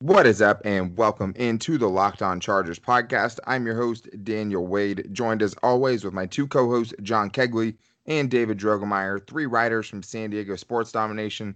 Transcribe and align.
What 0.00 0.26
is 0.26 0.42
up, 0.42 0.60
and 0.66 0.94
welcome 0.94 1.32
into 1.36 1.78
the 1.78 1.88
Locked 1.88 2.20
On 2.20 2.38
Chargers 2.38 2.78
podcast. 2.78 3.38
I'm 3.46 3.64
your 3.64 3.76
host, 3.76 4.10
Daniel 4.24 4.66
Wade, 4.66 5.08
joined 5.10 5.40
as 5.40 5.54
always 5.62 6.04
with 6.04 6.12
my 6.12 6.26
two 6.26 6.46
co 6.46 6.68
hosts, 6.68 6.92
John 7.00 7.30
Kegley 7.30 7.78
and 8.04 8.30
David 8.30 8.58
Drogemeyer, 8.58 9.26
three 9.26 9.46
writers 9.46 9.88
from 9.88 10.02
San 10.02 10.28
Diego 10.28 10.54
Sports 10.56 10.92
Domination, 10.92 11.54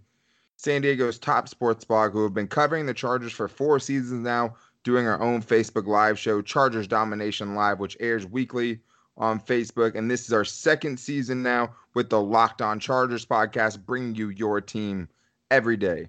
San 0.56 0.80
Diego's 0.80 1.18
top 1.18 1.48
sports 1.50 1.84
blog, 1.84 2.12
who 2.12 2.22
have 2.22 2.32
been 2.32 2.48
covering 2.48 2.86
the 2.86 2.94
Chargers 2.94 3.32
for 3.32 3.46
four 3.46 3.78
seasons 3.78 4.24
now, 4.24 4.54
doing 4.84 5.06
our 5.06 5.20
own 5.20 5.42
Facebook 5.42 5.86
Live 5.86 6.18
show, 6.18 6.40
Chargers 6.40 6.86
Domination 6.86 7.54
Live, 7.54 7.78
which 7.78 7.98
airs 8.00 8.24
weekly 8.24 8.80
on 9.18 9.38
Facebook. 9.38 9.94
And 9.96 10.10
this 10.10 10.24
is 10.24 10.32
our 10.32 10.46
second 10.46 10.98
season 10.98 11.42
now 11.42 11.74
with 11.92 12.08
the 12.08 12.22
Locked 12.22 12.62
On 12.62 12.80
Chargers 12.80 13.26
podcast, 13.26 13.84
bringing 13.84 14.14
you 14.14 14.30
your 14.30 14.62
team 14.62 15.10
every 15.50 15.76
day. 15.76 16.08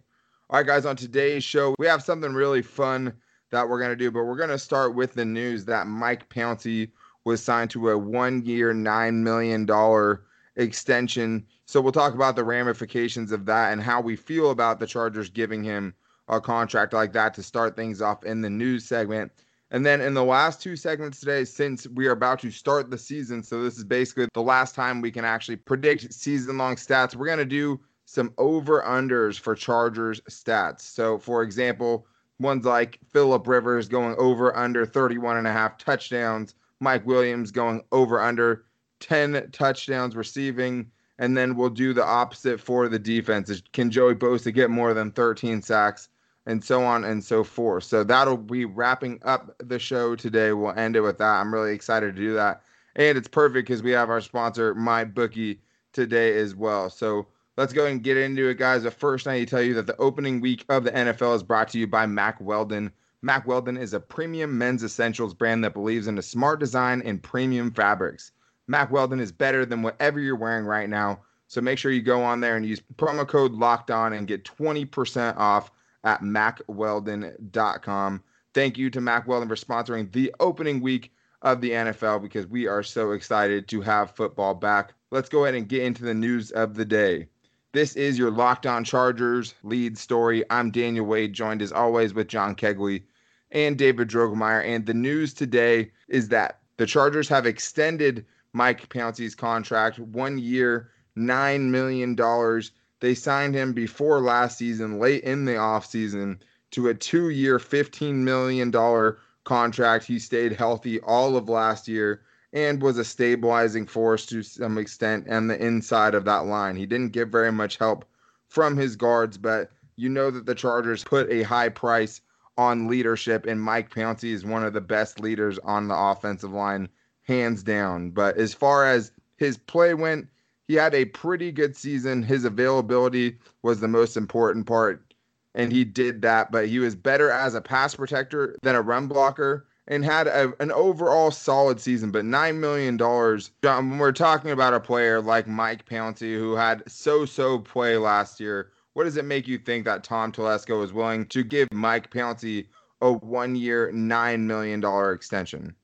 All 0.52 0.57
right, 0.57 0.68
guys, 0.68 0.86
on 0.86 0.97
today's 0.97 1.45
show, 1.45 1.73
we 1.79 1.88
have 1.88 2.04
something 2.04 2.33
really 2.33 2.61
fun 2.61 3.14
that 3.51 3.69
we're 3.69 3.79
going 3.79 3.92
to 3.92 3.96
do, 3.96 4.11
but 4.11 4.25
we're 4.25 4.36
going 4.36 4.50
to 4.50 4.59
start 4.59 4.93
with 4.93 5.14
the 5.14 5.23
news 5.23 5.64
that 5.64 5.87
Mike 5.87 6.28
Pouncey 6.28 6.92
was 7.23 7.42
signed 7.42 7.69
to 7.69 7.92
a 7.92 7.97
one 7.97 8.43
year, 8.43 8.73
$9 8.73 9.14
million 9.14 10.18
extension. 10.57 11.45
So 11.68 11.79
we'll 11.79 11.93
talk 11.93 12.15
about 12.15 12.36
the 12.36 12.43
ramifications 12.43 13.32
of 13.32 13.45
that 13.45 13.71
and 13.71 13.82
how 13.82 14.01
we 14.01 14.18
feel 14.18 14.51
about 14.51 14.82
the 14.82 14.87
Chargers 14.87 15.29
giving 15.29 15.64
him 15.64 15.93
a 16.28 16.42
contract 16.42 16.92
like 16.92 17.14
that 17.14 17.33
to 17.36 17.43
start 17.43 17.78
things 17.78 18.01
off 18.01 18.25
in 18.25 18.42
the 18.42 18.50
news 18.50 18.83
segment. 18.83 19.31
And 19.73 19.86
then 19.86 20.01
in 20.01 20.14
the 20.14 20.25
last 20.25 20.61
two 20.61 20.75
segments 20.75 21.21
today, 21.21 21.45
since 21.45 21.87
we 21.87 22.07
are 22.07 22.11
about 22.11 22.39
to 22.39 22.51
start 22.51 22.92
the 22.92 22.97
season, 22.97 23.42
so 23.42 23.64
this 23.64 23.78
is 23.78 23.86
basically 23.86 24.28
the 24.33 24.42
last 24.42 24.75
time 24.75 25.00
we 25.00 25.11
can 25.11 25.23
actually 25.23 25.56
predict 25.56 26.14
season 26.14 26.57
long 26.57 26.75
stats, 26.75 27.15
we're 27.15 27.28
going 27.28 27.37
to 27.37 27.45
do 27.45 27.79
some 28.11 28.33
over 28.38 28.82
unders 28.82 29.39
for 29.39 29.56
Chargers 29.56 30.20
stats. 30.29 30.82
So, 30.82 31.18
for 31.18 31.43
example, 31.43 32.06
ones 32.39 32.66
like 32.66 33.00
Philip 33.08 33.47
Rivers 33.47 33.88
going 33.88 34.16
over 34.17 34.53
under 34.53 34.86
31 34.86 35.38
and 35.38 35.48
a 35.48 35.52
half 35.54 35.78
touchdowns, 35.78 36.54
Mike 36.82 37.06
Williams 37.06 37.52
going 37.52 37.82
over 37.94 38.20
under 38.20 38.66
10 39.00 39.52
touchdowns 39.54 40.17
receiving, 40.17 40.92
and 41.20 41.38
then 41.38 41.56
we'll 41.56 41.70
do 41.70 41.94
the 41.94 42.04
opposite 42.04 42.59
for 42.59 42.89
the 42.89 43.00
defenses. 43.00 43.64
Can 43.72 43.89
Joey 43.89 44.16
Bosa 44.16 44.54
get 44.54 44.70
more 44.70 44.94
than 44.94 45.12
13 45.12 45.62
sacks? 45.62 46.09
And 46.45 46.62
so 46.62 46.84
on 46.84 47.06
and 47.06 47.23
so 47.23 47.45
forth. 47.45 47.86
So 47.86 48.04
that'll 48.04 48.36
be 48.36 48.66
wrapping 48.66 49.22
up 49.23 49.56
the 49.59 49.80
show 49.80 50.16
today. 50.17 50.52
We'll 50.52 50.78
end 50.78 50.98
it 50.98 51.02
with 51.02 51.20
that. 51.20 51.39
I'm 51.39 51.54
really 51.54 51.73
excited 51.73 52.16
to 52.16 52.22
do 52.22 52.34
that. 52.34 52.64
And 52.95 53.17
it's 53.17 53.28
perfect 53.30 53.67
because 53.67 53.84
we 53.84 53.92
have 53.92 54.09
our 54.09 54.20
sponsor, 54.20 54.76
MyBookie, 54.76 55.59
today 55.94 56.38
as 56.39 56.56
well. 56.56 56.89
So 56.89 57.28
Let's 57.58 57.74
go 57.74 57.86
and 57.86 58.02
get 58.02 58.18
into 58.18 58.48
it, 58.48 58.58
guys. 58.58 58.84
But 58.84 58.94
first, 58.94 59.28
I 59.28 59.40
need 59.40 59.48
to 59.48 59.52
tell 59.52 59.62
you 59.62 59.74
that 59.74 59.86
the 59.86 59.98
opening 59.98 60.40
week 60.40 60.64
of 60.70 60.86
the 60.86 60.92
NFL 60.92 61.36
is 61.36 61.44
brought 61.44 61.68
to 61.70 61.80
you 61.80 61.86
by 61.86 62.06
Mack 62.06 62.40
Weldon. 62.40 62.92
Mack 63.22 63.46
Weldon 63.46 63.78
is 63.78 63.94
a 63.94 64.00
premium 64.00 64.58
men's 64.58 64.84
essentials 64.84 65.34
brand 65.34 65.64
that 65.64 65.74
believes 65.74 66.08
in 66.08 66.18
a 66.18 66.24
smart 66.24 66.60
design 66.60 67.02
and 67.04 67.22
premium 67.22 67.72
fabrics. 67.72 68.32
Mack 68.68 68.90
Weldon 68.90 69.20
is 69.20 69.34
better 69.34 69.66
than 69.66 69.82
whatever 69.82 70.20
you're 70.20 70.38
wearing 70.38 70.66
right 70.66 70.90
now. 70.90 71.20
So 71.48 71.60
make 71.60 71.78
sure 71.78 71.92
you 71.92 72.02
go 72.02 72.24
on 72.24 72.40
there 72.40 72.56
and 72.56 72.66
use 72.66 72.82
promo 72.96 73.28
code 73.28 73.52
locked 73.52 73.92
on 73.92 74.14
and 74.14 74.28
get 74.28 74.46
20% 74.46 75.36
off 75.36 75.72
at 76.06 76.22
mackweldon.com. 76.22 78.24
Thank 78.54 78.78
you 78.78 78.90
to 78.90 79.02
Mack 79.02 79.28
Weldon 79.28 79.50
for 79.50 79.56
sponsoring 79.56 80.12
the 80.14 80.34
opening 80.40 80.80
week 80.80 81.12
of 81.42 81.60
the 81.60 81.72
NFL 81.72 82.22
because 82.22 82.48
we 82.48 82.68
are 82.68 82.84
so 82.84 83.12
excited 83.12 83.68
to 83.68 83.82
have 83.82 84.16
football 84.16 84.54
back. 84.54 84.94
Let's 85.12 85.30
go 85.30 85.44
ahead 85.44 85.56
and 85.56 85.68
get 85.68 85.84
into 85.84 86.04
the 86.04 86.14
news 86.14 86.52
of 86.52 86.76
the 86.76 86.86
day. 86.86 87.28
This 87.73 87.95
is 87.95 88.19
your 88.19 88.31
Locked 88.31 88.66
On 88.66 88.83
Chargers 88.83 89.55
lead 89.64 89.97
story. 89.97 90.44
I'm 90.50 90.72
Daniel 90.72 91.05
Wade, 91.05 91.31
joined 91.31 91.61
as 91.61 91.72
always 91.72 92.14
with 92.14 92.27
John 92.27 92.53
Kegley 92.53 93.03
and 93.50 93.77
David 93.77 94.09
Drogemeyer. 94.09 94.66
And 94.66 94.86
the 94.86 94.94
news 94.94 95.33
today 95.33 95.92
is 96.09 96.27
that 96.30 96.59
the 96.75 96.86
Chargers 96.86 97.30
have 97.30 97.45
extended 97.45 98.25
Mike 98.52 98.89
Pouncey's 98.89 99.36
contract 99.36 99.99
one 99.99 100.37
year, 100.37 100.92
$9 101.15 101.61
million. 101.70 102.61
They 102.99 103.15
signed 103.15 103.55
him 103.55 103.71
before 103.71 104.20
last 104.20 104.58
season, 104.58 104.99
late 104.99 105.23
in 105.23 105.45
the 105.45 105.54
offseason, 105.54 106.39
to 106.71 106.89
a 106.89 106.93
two 106.93 107.30
year, 107.30 107.58
$15 107.58 108.15
million 108.15 109.15
contract. 109.45 110.04
He 110.04 110.20
stayed 110.20 110.52
healthy 110.52 110.99
all 110.99 111.37
of 111.37 111.48
last 111.48 111.87
year 111.87 112.21
and 112.54 112.82
was 112.82 112.98
a 112.98 113.06
stabilizing 113.06 113.86
force 113.86 114.26
to 114.26 114.44
some 114.44 114.78
extent 114.78 115.30
on 115.30 115.48
the 115.48 115.64
inside 115.64 116.14
of 116.14 116.26
that 116.26 116.45
line. 116.45 116.76
He 116.76 116.86
didn't 116.86 117.14
get 117.14 117.30
very 117.30 117.52
much 117.52 117.78
help 117.78 118.06
from 118.50 118.76
his 118.76 118.95
guards, 118.95 119.38
but 119.38 119.72
you 119.95 120.10
know 120.10 120.32
that 120.32 120.45
the 120.45 120.56
Chargers 120.56 121.04
put 121.04 121.32
a 121.32 121.44
high 121.44 121.70
price 121.70 122.22
on 122.58 122.88
leadership, 122.88 123.45
and 123.45 123.61
Mike 123.61 123.94
Pouncey 123.94 124.34
is 124.34 124.45
one 124.45 124.64
of 124.64 124.73
the 124.73 124.82
best 124.82 125.20
leaders 125.20 125.58
on 125.60 125.88
the 125.88 125.95
offensive 125.95 126.52
line, 126.52 126.90
hands 127.23 127.64
down. 127.64 128.11
But 128.11 128.38
as 128.38 128.53
far 128.53 128.85
as 128.85 129.11
his 129.38 129.57
play 129.57 129.94
went, 129.94 130.28
he 130.67 130.75
had 130.75 130.94
a 130.94 131.06
pretty 131.06 131.51
good 131.51 131.75
season. 131.75 132.22
His 132.22 132.45
availability 132.45 133.38
was 133.61 133.79
the 133.79 133.88
most 133.88 134.17
important 134.17 134.66
part, 134.66 135.13
and 135.56 135.72
he 135.72 135.85
did 135.85 136.22
that. 136.23 136.51
But 136.51 136.67
he 136.67 136.79
was 136.79 136.95
better 136.95 137.31
as 137.31 137.56
a 137.56 137.61
pass 137.61 137.95
protector 137.95 138.57
than 138.61 138.75
a 138.75 138.81
run 138.81 139.07
blocker 139.07 139.67
and 139.87 140.05
had 140.05 140.27
a, 140.27 140.53
an 140.59 140.71
overall 140.71 141.31
solid 141.31 141.79
season. 141.79 142.11
But 142.11 142.25
$9 142.25 142.55
million, 142.55 142.97
when 142.97 143.97
we're 143.97 144.11
talking 144.11 144.51
about 144.51 144.73
a 144.73 144.79
player 144.79 145.21
like 145.21 145.47
Mike 145.47 145.87
Pouncey, 145.87 146.37
who 146.37 146.55
had 146.55 146.83
so 146.87 147.25
so 147.25 147.59
play 147.59 147.97
last 147.97 148.39
year, 148.39 148.71
what 148.93 149.05
does 149.05 149.17
it 149.17 149.25
make 149.25 149.47
you 149.47 149.57
think 149.57 149.85
that 149.85 150.03
Tom 150.03 150.31
Telesco 150.31 150.83
is 150.83 150.93
willing 150.93 151.25
to 151.27 151.43
give 151.43 151.67
Mike 151.71 152.11
Pouncey 152.11 152.67
a 153.01 153.11
one 153.11 153.55
year, 153.55 153.91
$9 153.93 154.39
million 154.41 155.13
extension? 155.13 155.75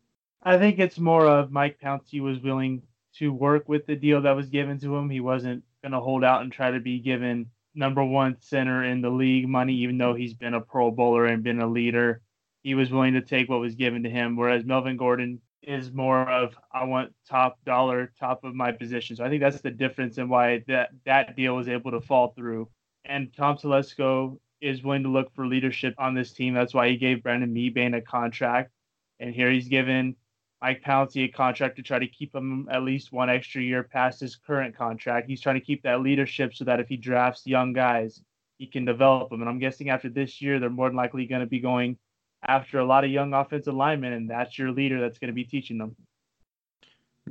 I 0.44 0.58
think 0.58 0.80
it's 0.80 1.00
more 1.00 1.26
of 1.26 1.52
Mike 1.52 1.80
Pouncey 1.84 2.22
was 2.22 2.40
willing 2.40 2.84
to 3.16 3.34
work 3.34 3.68
with 3.68 3.88
the 3.88 3.96
deal 3.96 4.22
that 4.22 4.36
was 4.36 4.50
given 4.50 4.80
to 4.80 4.96
him. 4.96 5.10
He 5.10 5.20
wasn't 5.20 5.64
going 5.82 5.92
to 5.94 6.00
hold 6.00 6.24
out 6.24 6.42
and 6.42 6.52
try 6.52 6.72
to 6.72 6.80
be 6.80 7.00
given 7.00 7.48
number 7.74 8.04
one 8.04 8.38
center 8.40 8.84
in 8.84 9.02
the 9.02 9.10
league 9.10 9.48
money, 9.48 9.74
even 9.74 9.98
though 9.98 10.14
he's 10.14 10.34
been 10.34 10.54
a 10.54 10.62
Pro 10.62 10.92
Bowler 10.92 11.26
and 11.26 11.44
been 11.44 11.62
a 11.62 11.68
leader 11.68 12.22
he 12.64 12.76
was 12.76 12.92
willing 12.92 13.14
to 13.14 13.22
take 13.22 13.50
what 13.50 13.60
was 13.60 13.76
given 13.76 14.04
to 14.04 14.10
him. 14.10 14.36
Whereas 14.36 14.66
Melvin 14.66 14.98
Gordon 14.98 15.42
is 15.64 15.92
more 15.92 16.30
of 16.30 16.56
I 16.72 16.86
want 16.86 17.14
top 17.28 17.58
dollar, 17.66 18.12
top 18.20 18.44
of 18.44 18.56
my 18.56 18.72
position. 18.72 19.16
So 19.16 19.26
I 19.26 19.30
think 19.30 19.42
that's 19.42 19.62
the 19.62 19.72
difference 19.72 20.18
in 20.18 20.30
why 20.30 20.64
that 20.68 20.90
that 21.06 21.36
deal 21.36 21.56
was 21.56 21.68
able 21.68 21.92
to 21.92 22.02
fall 22.02 22.34
through. 22.36 22.70
And 23.06 23.34
Tom 23.36 23.58
Telesco 23.58 24.40
is 24.62 24.84
willing 24.84 25.04
to 25.04 25.10
look 25.10 25.34
for 25.34 25.46
leadership 25.46 25.94
on 25.98 26.14
this 26.14 26.34
team. 26.34 26.54
That's 26.54 26.74
why 26.74 26.90
he 26.90 26.98
gave 26.98 27.24
Brandon 27.24 27.54
Mebane 27.54 27.96
a 27.96 28.02
contract. 28.02 28.72
And 29.20 29.34
here 29.34 29.52
he's 29.52 29.68
given 29.68 30.16
Mike 30.62 30.84
Pouncey 30.84 31.26
a 31.26 31.28
contract 31.28 31.76
to 31.76 31.84
try 31.84 32.00
to 32.00 32.08
keep 32.08 32.34
him 32.34 32.68
at 32.72 32.84
least 32.84 33.12
one 33.12 33.30
extra 33.30 33.62
year 33.62 33.84
past 33.84 34.20
his 34.20 34.36
current 34.36 34.76
contract. 34.76 35.30
He's 35.30 35.42
trying 35.42 35.60
to 35.60 35.66
keep 35.66 35.84
that 35.84 36.02
leadership 36.02 36.54
so 36.54 36.66
that 36.66 36.80
if 36.80 36.88
he 36.88 36.98
drafts 36.98 37.46
young 37.46 37.74
guys, 37.74 38.22
he 38.58 38.66
can 38.66 38.86
develop 38.86 39.30
them. 39.30 39.42
And 39.42 39.50
I'm 39.50 39.60
guessing 39.60 39.90
after 39.90 40.10
this 40.10 40.42
year, 40.42 40.60
they're 40.60 40.70
more 40.70 40.90
than 40.90 40.98
likely 40.98 41.28
going 41.28 41.42
to 41.42 41.48
be 41.48 41.60
going 41.60 41.98
after 42.46 42.80
a 42.80 42.86
lot 42.86 43.04
of 43.04 43.12
young 43.12 43.34
offensive 43.34 43.74
linemen, 43.74 44.14
and 44.14 44.30
that's 44.30 44.58
your 44.58 44.72
leader 44.72 45.00
that's 45.00 45.20
going 45.20 45.30
to 45.30 45.34
be 45.34 45.44
teaching 45.44 45.78
them. 45.78 45.96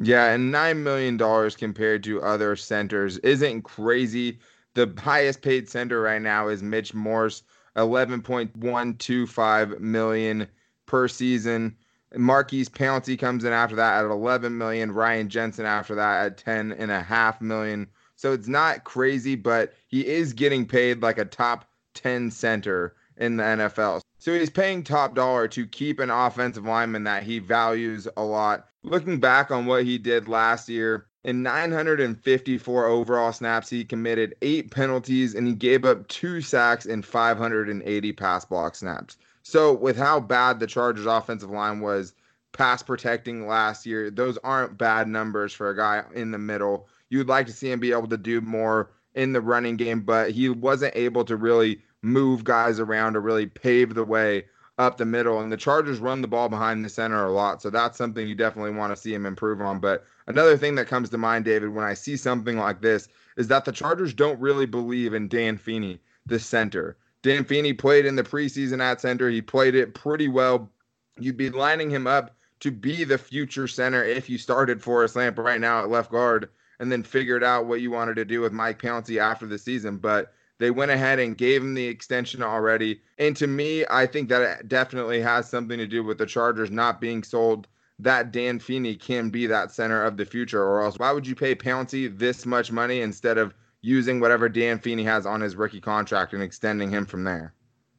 Yeah, 0.00 0.32
and 0.32 0.52
nine 0.52 0.82
million 0.82 1.16
dollars 1.16 1.56
compared 1.56 2.02
to 2.04 2.22
other 2.22 2.56
centers 2.56 3.18
isn't 3.18 3.62
crazy. 3.62 4.38
The 4.74 4.92
highest 4.98 5.40
paid 5.40 5.68
center 5.68 6.02
right 6.02 6.20
now 6.20 6.48
is 6.48 6.62
Mitch 6.62 6.92
Morse, 6.92 7.42
eleven 7.76 8.20
point 8.20 8.54
one 8.56 8.94
two 8.94 9.26
five 9.26 9.80
million 9.80 10.46
per 10.86 11.08
season. 11.08 11.76
Maurkice 12.14 12.68
Pouncey 12.68 13.18
comes 13.18 13.44
in 13.44 13.52
after 13.52 13.76
that 13.76 14.04
at 14.04 14.10
11 14.10 14.56
million. 14.56 14.92
Ryan 14.92 15.28
Jensen 15.28 15.66
after 15.66 15.94
that 15.96 16.24
at 16.24 16.38
10 16.38 16.72
and 16.72 16.90
a 16.90 17.02
half 17.02 17.40
million. 17.40 17.88
So 18.14 18.32
it's 18.32 18.48
not 18.48 18.84
crazy, 18.84 19.34
but 19.34 19.74
he 19.88 20.06
is 20.06 20.32
getting 20.32 20.66
paid 20.66 21.02
like 21.02 21.18
a 21.18 21.24
top 21.24 21.68
10 21.94 22.30
center 22.30 22.94
in 23.16 23.36
the 23.36 23.42
NFL. 23.42 24.00
So 24.26 24.32
he's 24.32 24.50
paying 24.50 24.82
top 24.82 25.14
dollar 25.14 25.46
to 25.46 25.68
keep 25.68 26.00
an 26.00 26.10
offensive 26.10 26.64
lineman 26.64 27.04
that 27.04 27.22
he 27.22 27.38
values 27.38 28.08
a 28.16 28.24
lot. 28.24 28.66
Looking 28.82 29.20
back 29.20 29.52
on 29.52 29.66
what 29.66 29.84
he 29.84 29.98
did 29.98 30.26
last 30.26 30.68
year, 30.68 31.06
in 31.22 31.44
954 31.44 32.86
overall 32.86 33.32
snaps, 33.32 33.70
he 33.70 33.84
committed 33.84 34.34
eight 34.42 34.72
penalties 34.72 35.36
and 35.36 35.46
he 35.46 35.54
gave 35.54 35.84
up 35.84 36.08
two 36.08 36.40
sacks 36.40 36.86
in 36.86 37.02
580 37.02 38.12
pass 38.14 38.44
block 38.44 38.74
snaps. 38.74 39.16
So, 39.44 39.72
with 39.72 39.96
how 39.96 40.18
bad 40.18 40.58
the 40.58 40.66
Chargers' 40.66 41.06
offensive 41.06 41.50
line 41.50 41.78
was 41.78 42.12
pass 42.50 42.82
protecting 42.82 43.46
last 43.46 43.86
year, 43.86 44.10
those 44.10 44.38
aren't 44.38 44.76
bad 44.76 45.06
numbers 45.06 45.52
for 45.52 45.70
a 45.70 45.76
guy 45.76 46.02
in 46.16 46.32
the 46.32 46.38
middle. 46.38 46.88
You'd 47.10 47.28
like 47.28 47.46
to 47.46 47.52
see 47.52 47.70
him 47.70 47.78
be 47.78 47.92
able 47.92 48.08
to 48.08 48.16
do 48.16 48.40
more 48.40 48.90
in 49.14 49.32
the 49.32 49.40
running 49.40 49.76
game, 49.76 50.00
but 50.00 50.32
he 50.32 50.48
wasn't 50.48 50.96
able 50.96 51.24
to 51.26 51.36
really 51.36 51.80
move 52.06 52.44
guys 52.44 52.78
around 52.78 53.14
to 53.14 53.20
really 53.20 53.46
pave 53.46 53.94
the 53.94 54.04
way 54.04 54.44
up 54.78 54.96
the 54.96 55.04
middle. 55.04 55.40
And 55.40 55.50
the 55.50 55.56
Chargers 55.56 55.98
run 55.98 56.22
the 56.22 56.28
ball 56.28 56.48
behind 56.48 56.84
the 56.84 56.88
center 56.88 57.24
a 57.24 57.32
lot. 57.32 57.60
So 57.60 57.70
that's 57.70 57.98
something 57.98 58.26
you 58.26 58.34
definitely 58.34 58.72
want 58.72 58.94
to 58.94 59.00
see 59.00 59.12
him 59.12 59.26
improve 59.26 59.60
on. 59.60 59.80
But 59.80 60.04
another 60.26 60.56
thing 60.56 60.76
that 60.76 60.86
comes 60.86 61.10
to 61.10 61.18
mind, 61.18 61.44
David, 61.44 61.70
when 61.70 61.84
I 61.84 61.94
see 61.94 62.16
something 62.16 62.56
like 62.56 62.80
this 62.80 63.08
is 63.36 63.48
that 63.48 63.64
the 63.64 63.72
Chargers 63.72 64.14
don't 64.14 64.40
really 64.40 64.66
believe 64.66 65.14
in 65.14 65.28
Dan 65.28 65.58
Feeney, 65.58 66.00
the 66.26 66.38
center. 66.38 66.96
Dan 67.22 67.44
Feeney 67.44 67.72
played 67.72 68.06
in 68.06 68.14
the 68.14 68.22
preseason 68.22 68.80
at 68.80 69.00
center. 69.00 69.28
He 69.28 69.42
played 69.42 69.74
it 69.74 69.94
pretty 69.94 70.28
well. 70.28 70.70
You'd 71.18 71.36
be 71.36 71.50
lining 71.50 71.90
him 71.90 72.06
up 72.06 72.36
to 72.60 72.70
be 72.70 73.04
the 73.04 73.18
future 73.18 73.66
center 73.66 74.04
if 74.04 74.30
you 74.30 74.38
started 74.38 74.80
Forrest 74.80 75.16
Lamp 75.16 75.38
right 75.38 75.60
now 75.60 75.80
at 75.80 75.90
left 75.90 76.10
guard 76.10 76.48
and 76.78 76.92
then 76.92 77.02
figured 77.02 77.42
out 77.42 77.66
what 77.66 77.80
you 77.80 77.90
wanted 77.90 78.16
to 78.16 78.24
do 78.24 78.40
with 78.40 78.52
Mike 78.52 78.80
Pouncey 78.80 79.18
after 79.18 79.46
the 79.46 79.58
season. 79.58 79.96
But 79.96 80.32
they 80.58 80.70
went 80.70 80.90
ahead 80.90 81.18
and 81.18 81.36
gave 81.36 81.62
him 81.62 81.74
the 81.74 81.86
extension 81.86 82.42
already. 82.42 83.00
And 83.18 83.36
to 83.36 83.46
me, 83.46 83.84
I 83.90 84.06
think 84.06 84.28
that 84.28 84.42
it 84.42 84.68
definitely 84.68 85.20
has 85.20 85.48
something 85.48 85.78
to 85.78 85.86
do 85.86 86.02
with 86.02 86.18
the 86.18 86.26
Chargers 86.26 86.70
not 86.70 87.00
being 87.00 87.22
sold 87.22 87.68
that 87.98 88.32
Dan 88.32 88.58
Feeney 88.58 88.94
can 88.94 89.30
be 89.30 89.46
that 89.46 89.72
center 89.72 90.02
of 90.02 90.16
the 90.16 90.26
future, 90.26 90.62
or 90.62 90.82
else 90.82 90.98
why 90.98 91.12
would 91.12 91.26
you 91.26 91.34
pay 91.34 91.54
Pouncey 91.54 92.16
this 92.18 92.44
much 92.44 92.70
money 92.70 93.00
instead 93.00 93.38
of 93.38 93.54
using 93.86 94.18
whatever 94.18 94.48
Dan 94.48 94.80
Feeney 94.80 95.04
has 95.04 95.26
on 95.26 95.40
his 95.40 95.54
rookie 95.54 95.80
contract 95.80 96.32
and 96.32 96.42
extending 96.42 96.90
him 96.90 97.06
from 97.06 97.22
there. 97.22 97.54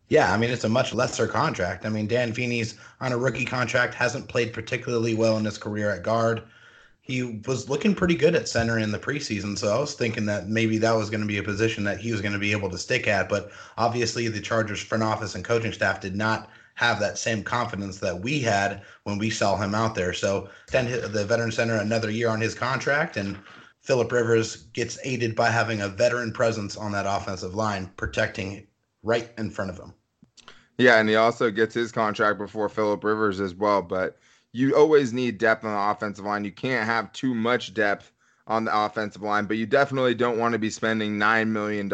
Yeah, 0.10 0.34
I 0.34 0.38
mean 0.38 0.50
it's 0.50 0.66
a 0.66 0.70
much 0.70 0.94
lesser 0.94 1.28
contract. 1.28 1.86
I 1.86 1.90
mean 1.90 2.08
Dan 2.08 2.34
Feeney's 2.34 2.76
on 3.00 3.14
a 3.14 3.18
rookie 3.18 3.46
contract, 3.46 3.94
hasn't 3.94 4.28
played 4.28 4.54
particularly 4.54 5.14
well 5.14 5.38
in 5.38 5.46
his 5.46 5.58
career 5.58 5.90
at 5.90 6.04
guard. 6.04 6.44
He 7.08 7.40
was 7.48 7.70
looking 7.70 7.96
pretty 7.96 8.16
good 8.16 8.36
at 8.36 8.50
center 8.50 8.78
in 8.78 8.92
the 8.92 9.00
preseason, 9.00 9.58
so 9.58 9.74
I 9.74 9.80
was 9.80 9.94
thinking 9.94 10.26
that 10.26 10.50
maybe 10.50 10.78
that 10.80 10.92
was 10.92 11.10
going 11.10 11.22
to 11.22 11.28
be 11.28 11.38
a 11.38 11.44
position 11.44 11.86
that 11.86 12.02
he 12.02 12.12
was 12.12 12.20
going 12.20 12.34
to 12.34 12.40
be 12.40 12.52
able 12.52 12.70
to 12.70 12.78
stick 12.78 13.08
at. 13.08 13.30
But 13.30 13.50
obviously, 13.78 14.28
the 14.28 14.42
Chargers 14.42 14.82
front 14.82 15.06
office 15.06 15.34
and 15.34 15.46
coaching 15.46 15.72
staff 15.72 16.02
did 16.02 16.18
not 16.18 16.50
have 16.76 17.00
that 17.00 17.18
same 17.18 17.44
confidence 17.44 18.00
that 18.00 18.20
we 18.20 18.40
had 18.40 18.82
when 19.04 19.18
we 19.18 19.30
saw 19.30 19.56
him 19.56 19.74
out 19.74 19.96
there. 19.96 20.12
So 20.12 20.50
extend 20.64 20.90
the 20.90 21.26
veteran 21.26 21.54
center 21.54 21.76
another 21.76 22.12
year 22.12 22.28
on 22.28 22.42
his 22.42 22.54
contract, 22.54 23.16
and 23.16 23.38
Philip 23.80 24.12
Rivers 24.12 24.68
gets 24.74 25.00
aided 25.06 25.34
by 25.34 25.50
having 25.50 25.80
a 25.80 25.88
veteran 25.88 26.34
presence 26.34 26.76
on 26.76 26.92
that 26.92 27.06
offensive 27.08 27.56
line, 27.56 27.90
protecting 27.96 28.68
right 29.02 29.32
in 29.38 29.50
front 29.50 29.72
of 29.72 29.80
him. 29.80 29.94
Yeah, 30.78 31.00
and 31.00 31.08
he 31.08 31.16
also 31.16 31.52
gets 31.52 31.74
his 31.74 31.94
contract 31.94 32.38
before 32.38 32.68
Philip 32.68 33.02
Rivers 33.02 33.40
as 33.40 33.56
well. 33.56 33.82
But 33.82 34.18
you 34.52 34.76
always 34.76 35.14
need 35.14 35.38
depth 35.38 35.64
on 35.64 35.72
the 35.72 35.92
offensive 35.92 36.26
line. 36.26 36.46
You 36.46 36.52
can't 36.52 36.86
have 36.86 37.12
too 37.14 37.34
much 37.34 37.74
depth 37.74 38.12
on 38.48 38.66
the 38.66 38.86
offensive 38.86 39.22
line, 39.22 39.46
but 39.46 39.58
you 39.58 39.66
definitely 39.66 40.16
don't 40.16 40.40
want 40.40 40.54
to 40.54 40.60
be 40.60 40.70
spending 40.70 41.18
$9 41.18 41.48
million 41.48 41.90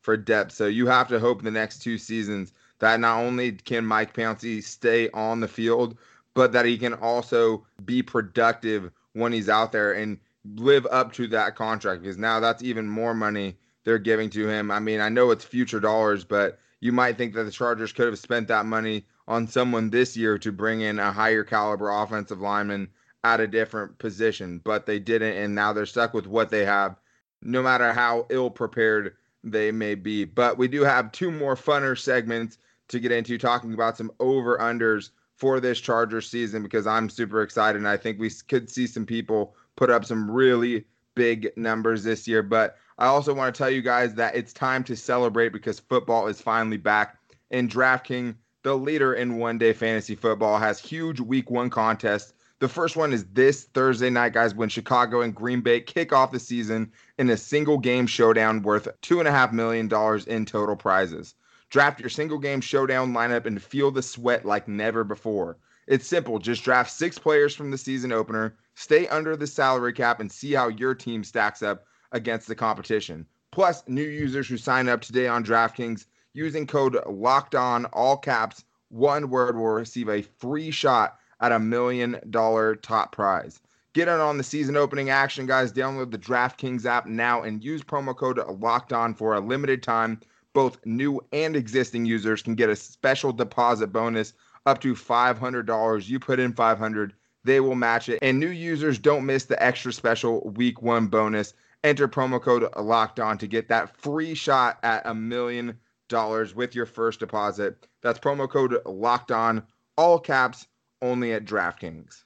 for 0.00 0.16
depth. 0.16 0.52
So 0.52 0.66
you 0.66 0.86
have 0.86 1.08
to 1.08 1.18
hope 1.18 1.42
the 1.42 1.50
next 1.50 1.82
two 1.82 1.98
seasons 1.98 2.52
that 2.78 3.00
not 3.00 3.20
only 3.20 3.52
can 3.52 3.84
Mike 3.84 4.14
Pouncey 4.14 4.62
stay 4.62 5.10
on 5.10 5.40
the 5.40 5.48
field, 5.48 5.96
but 6.34 6.52
that 6.52 6.64
he 6.64 6.78
can 6.78 6.94
also 6.94 7.64
be 7.84 8.02
productive 8.02 8.90
when 9.12 9.32
he's 9.32 9.48
out 9.48 9.72
there. 9.72 9.92
And 9.92 10.18
live 10.56 10.86
up 10.90 11.12
to 11.14 11.26
that 11.28 11.56
contract 11.56 12.02
because 12.02 12.18
now 12.18 12.40
that's 12.40 12.62
even 12.62 12.88
more 12.88 13.14
money 13.14 13.56
they're 13.84 13.98
giving 13.98 14.30
to 14.30 14.48
him. 14.48 14.70
I 14.70 14.78
mean, 14.80 15.00
I 15.00 15.08
know 15.08 15.30
it's 15.30 15.44
future 15.44 15.80
dollars, 15.80 16.24
but 16.24 16.58
you 16.80 16.92
might 16.92 17.16
think 17.16 17.34
that 17.34 17.44
the 17.44 17.50
Chargers 17.50 17.92
could 17.92 18.06
have 18.06 18.18
spent 18.18 18.48
that 18.48 18.66
money 18.66 19.04
on 19.28 19.46
someone 19.46 19.90
this 19.90 20.16
year 20.16 20.38
to 20.38 20.52
bring 20.52 20.80
in 20.80 20.98
a 20.98 21.12
higher 21.12 21.44
caliber 21.44 21.90
offensive 21.90 22.40
lineman 22.40 22.88
at 23.24 23.40
a 23.40 23.46
different 23.46 23.98
position, 23.98 24.60
but 24.64 24.86
they 24.86 24.98
didn't, 24.98 25.36
and 25.36 25.54
now 25.54 25.72
they're 25.72 25.86
stuck 25.86 26.12
with 26.12 26.26
what 26.26 26.50
they 26.50 26.64
have, 26.64 26.96
no 27.40 27.62
matter 27.62 27.92
how 27.92 28.26
ill 28.30 28.50
prepared 28.50 29.16
they 29.44 29.70
may 29.70 29.94
be. 29.94 30.24
But 30.24 30.58
we 30.58 30.68
do 30.68 30.82
have 30.82 31.12
two 31.12 31.30
more 31.30 31.54
funner 31.54 31.98
segments 31.98 32.58
to 32.88 33.00
get 33.00 33.12
into, 33.12 33.38
talking 33.38 33.74
about 33.74 33.96
some 33.96 34.10
over 34.20 34.58
unders 34.58 35.10
for 35.36 35.60
this 35.60 35.80
Chargers 35.80 36.28
season 36.28 36.62
because 36.62 36.86
I'm 36.86 37.08
super 37.08 37.42
excited, 37.42 37.78
and 37.78 37.88
I 37.88 37.96
think 37.96 38.18
we 38.18 38.30
could 38.48 38.68
see 38.68 38.86
some 38.86 39.06
people 39.06 39.54
put 39.76 39.90
up 39.90 40.04
some 40.04 40.30
really 40.30 40.84
big 41.14 41.50
numbers 41.56 42.04
this 42.04 42.26
year. 42.26 42.42
But 42.42 42.76
I 42.98 43.06
also 43.06 43.34
want 43.34 43.54
to 43.54 43.58
tell 43.58 43.70
you 43.70 43.82
guys 43.82 44.14
that 44.14 44.34
it's 44.36 44.52
time 44.52 44.84
to 44.84 44.96
celebrate 44.96 45.50
because 45.50 45.80
football 45.80 46.26
is 46.28 46.40
finally 46.40 46.76
back. 46.76 47.18
And 47.50 47.70
DraftKings, 47.70 48.34
the 48.62 48.76
leader 48.76 49.14
in 49.14 49.38
one 49.38 49.58
day 49.58 49.72
fantasy 49.72 50.14
football, 50.14 50.58
has 50.58 50.78
huge 50.78 51.20
week 51.20 51.50
one 51.50 51.70
contests. 51.70 52.32
The 52.60 52.68
first 52.68 52.96
one 52.96 53.12
is 53.12 53.24
this 53.32 53.64
Thursday 53.64 54.08
night, 54.08 54.34
guys, 54.34 54.54
when 54.54 54.68
Chicago 54.68 55.20
and 55.20 55.34
Green 55.34 55.60
Bay 55.60 55.80
kick 55.80 56.12
off 56.12 56.30
the 56.30 56.38
season 56.38 56.92
in 57.18 57.28
a 57.30 57.36
single 57.36 57.78
game 57.78 58.06
showdown 58.06 58.62
worth 58.62 58.86
$2.5 59.02 59.52
million 59.52 59.90
in 60.28 60.46
total 60.46 60.76
prizes. 60.76 61.34
Draft 61.70 61.98
your 61.98 62.10
single 62.10 62.38
game 62.38 62.60
showdown 62.60 63.12
lineup 63.12 63.46
and 63.46 63.60
feel 63.60 63.90
the 63.90 64.02
sweat 64.02 64.44
like 64.44 64.68
never 64.68 65.02
before. 65.02 65.56
It's 65.88 66.06
simple. 66.06 66.38
Just 66.38 66.62
draft 66.62 66.92
six 66.92 67.18
players 67.18 67.56
from 67.56 67.72
the 67.72 67.78
season 67.78 68.12
opener, 68.12 68.54
stay 68.76 69.08
under 69.08 69.36
the 69.36 69.46
salary 69.48 69.92
cap, 69.92 70.20
and 70.20 70.30
see 70.30 70.52
how 70.52 70.68
your 70.68 70.94
team 70.94 71.24
stacks 71.24 71.62
up 71.62 71.84
against 72.12 72.46
the 72.46 72.54
competition. 72.54 73.26
Plus, 73.50 73.82
new 73.88 74.04
users 74.04 74.48
who 74.48 74.56
sign 74.56 74.88
up 74.88 75.00
today 75.00 75.26
on 75.26 75.44
DraftKings 75.44 76.06
using 76.34 76.66
code 76.66 76.98
locked 77.06 77.54
on, 77.54 77.86
all 77.86 78.16
caps, 78.16 78.64
one 78.88 79.30
word, 79.30 79.56
will 79.56 79.66
receive 79.66 80.08
a 80.08 80.22
free 80.22 80.70
shot 80.70 81.18
at 81.40 81.52
a 81.52 81.58
million 81.58 82.18
dollar 82.30 82.76
top 82.76 83.12
prize. 83.12 83.60
Get 83.94 84.08
in 84.08 84.20
on 84.20 84.38
the 84.38 84.44
season 84.44 84.76
opening 84.76 85.10
action, 85.10 85.46
guys. 85.46 85.72
Download 85.72 86.10
the 86.10 86.18
DraftKings 86.18 86.86
app 86.86 87.06
now 87.06 87.42
and 87.42 87.62
use 87.62 87.82
promo 87.82 88.16
code 88.16 88.40
locked 88.60 88.92
on 88.92 89.14
for 89.14 89.34
a 89.34 89.40
limited 89.40 89.82
time. 89.82 90.20
Both 90.54 90.84
new 90.86 91.20
and 91.32 91.56
existing 91.56 92.06
users 92.06 92.42
can 92.42 92.54
get 92.54 92.70
a 92.70 92.76
special 92.76 93.32
deposit 93.32 93.88
bonus 93.88 94.32
up 94.64 94.80
to 94.80 94.94
$500. 94.94 96.08
You 96.08 96.20
put 96.20 96.38
in 96.38 96.52
500, 96.54 97.12
they 97.44 97.60
will 97.60 97.74
match 97.74 98.08
it. 98.08 98.18
And 98.22 98.38
new 98.38 98.48
users 98.48 98.98
don't 98.98 99.26
miss 99.26 99.44
the 99.44 99.62
extra 99.62 99.92
special 99.92 100.48
week 100.56 100.80
one 100.80 101.08
bonus. 101.08 101.52
Enter 101.84 102.08
promo 102.08 102.40
code 102.40 102.66
locked 102.76 103.18
on 103.18 103.36
to 103.38 103.46
get 103.46 103.68
that 103.68 103.96
free 103.96 104.34
shot 104.34 104.78
at 104.82 105.02
a 105.04 105.14
million 105.14 105.78
dollars 106.12 106.54
with 106.54 106.76
your 106.76 106.86
first 106.86 107.18
deposit. 107.18 107.88
That's 108.02 108.20
promo 108.20 108.48
code 108.48 108.76
locked 108.86 109.32
on, 109.32 109.64
all 109.96 110.20
caps, 110.20 110.68
only 111.00 111.32
at 111.32 111.44
DraftKings. 111.44 112.22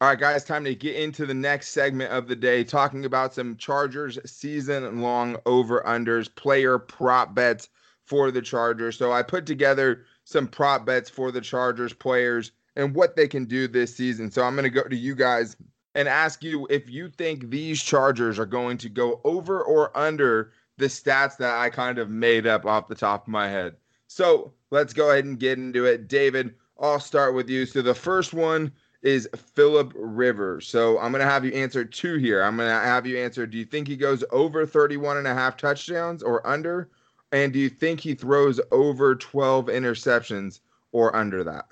All 0.00 0.08
right, 0.08 0.18
guys, 0.18 0.44
time 0.44 0.64
to 0.64 0.74
get 0.74 0.96
into 0.96 1.26
the 1.26 1.34
next 1.34 1.68
segment 1.68 2.10
of 2.10 2.26
the 2.26 2.34
day, 2.34 2.64
talking 2.64 3.04
about 3.04 3.34
some 3.34 3.56
Chargers 3.56 4.18
season 4.24 5.02
long 5.02 5.36
over 5.44 5.84
unders, 5.86 6.34
player 6.34 6.78
prop 6.78 7.34
bets 7.34 7.68
for 8.06 8.30
the 8.30 8.40
Chargers. 8.40 8.96
So 8.96 9.12
I 9.12 9.22
put 9.22 9.44
together 9.44 10.06
some 10.24 10.48
prop 10.48 10.86
bets 10.86 11.10
for 11.10 11.30
the 11.30 11.42
Chargers 11.42 11.92
players 11.92 12.52
and 12.76 12.94
what 12.94 13.14
they 13.14 13.28
can 13.28 13.44
do 13.44 13.68
this 13.68 13.94
season. 13.94 14.30
So 14.30 14.42
I'm 14.42 14.54
going 14.54 14.64
to 14.64 14.70
go 14.70 14.88
to 14.88 14.96
you 14.96 15.14
guys 15.14 15.54
and 15.94 16.08
ask 16.08 16.42
you 16.42 16.66
if 16.70 16.88
you 16.88 17.08
think 17.08 17.50
these 17.50 17.82
Chargers 17.82 18.38
are 18.38 18.46
going 18.46 18.78
to 18.78 18.88
go 18.88 19.20
over 19.24 19.62
or 19.62 19.96
under 19.96 20.52
the 20.76 20.86
stats 20.86 21.36
that 21.36 21.58
I 21.58 21.70
kind 21.70 21.98
of 21.98 22.10
made 22.10 22.46
up 22.46 22.64
off 22.64 22.88
the 22.88 22.94
top 22.94 23.24
of 23.24 23.28
my 23.28 23.48
head. 23.48 23.76
So 24.06 24.52
let's 24.70 24.92
go 24.92 25.10
ahead 25.10 25.24
and 25.24 25.38
get 25.38 25.58
into 25.58 25.84
it. 25.84 26.08
David, 26.08 26.54
I'll 26.80 27.00
start 27.00 27.34
with 27.34 27.48
you. 27.48 27.66
So 27.66 27.82
the 27.82 27.94
first 27.94 28.32
one 28.32 28.72
is 29.02 29.28
Philip 29.54 29.92
Rivers. 29.94 30.66
So 30.66 30.98
I'm 30.98 31.12
going 31.12 31.24
to 31.24 31.30
have 31.30 31.44
you 31.44 31.52
answer 31.52 31.84
two 31.84 32.16
here. 32.16 32.42
I'm 32.42 32.56
going 32.56 32.68
to 32.68 32.74
have 32.74 33.06
you 33.06 33.18
answer 33.18 33.46
do 33.46 33.58
you 33.58 33.64
think 33.64 33.88
he 33.88 33.96
goes 33.96 34.24
over 34.30 34.66
31 34.66 35.18
and 35.18 35.26
a 35.26 35.34
half 35.34 35.56
touchdowns 35.56 36.22
or 36.22 36.46
under? 36.46 36.90
And 37.32 37.52
do 37.52 37.58
you 37.58 37.68
think 37.68 38.00
he 38.00 38.14
throws 38.14 38.60
over 38.72 39.14
12 39.14 39.66
interceptions 39.66 40.60
or 40.92 41.14
under 41.14 41.44
that? 41.44 41.66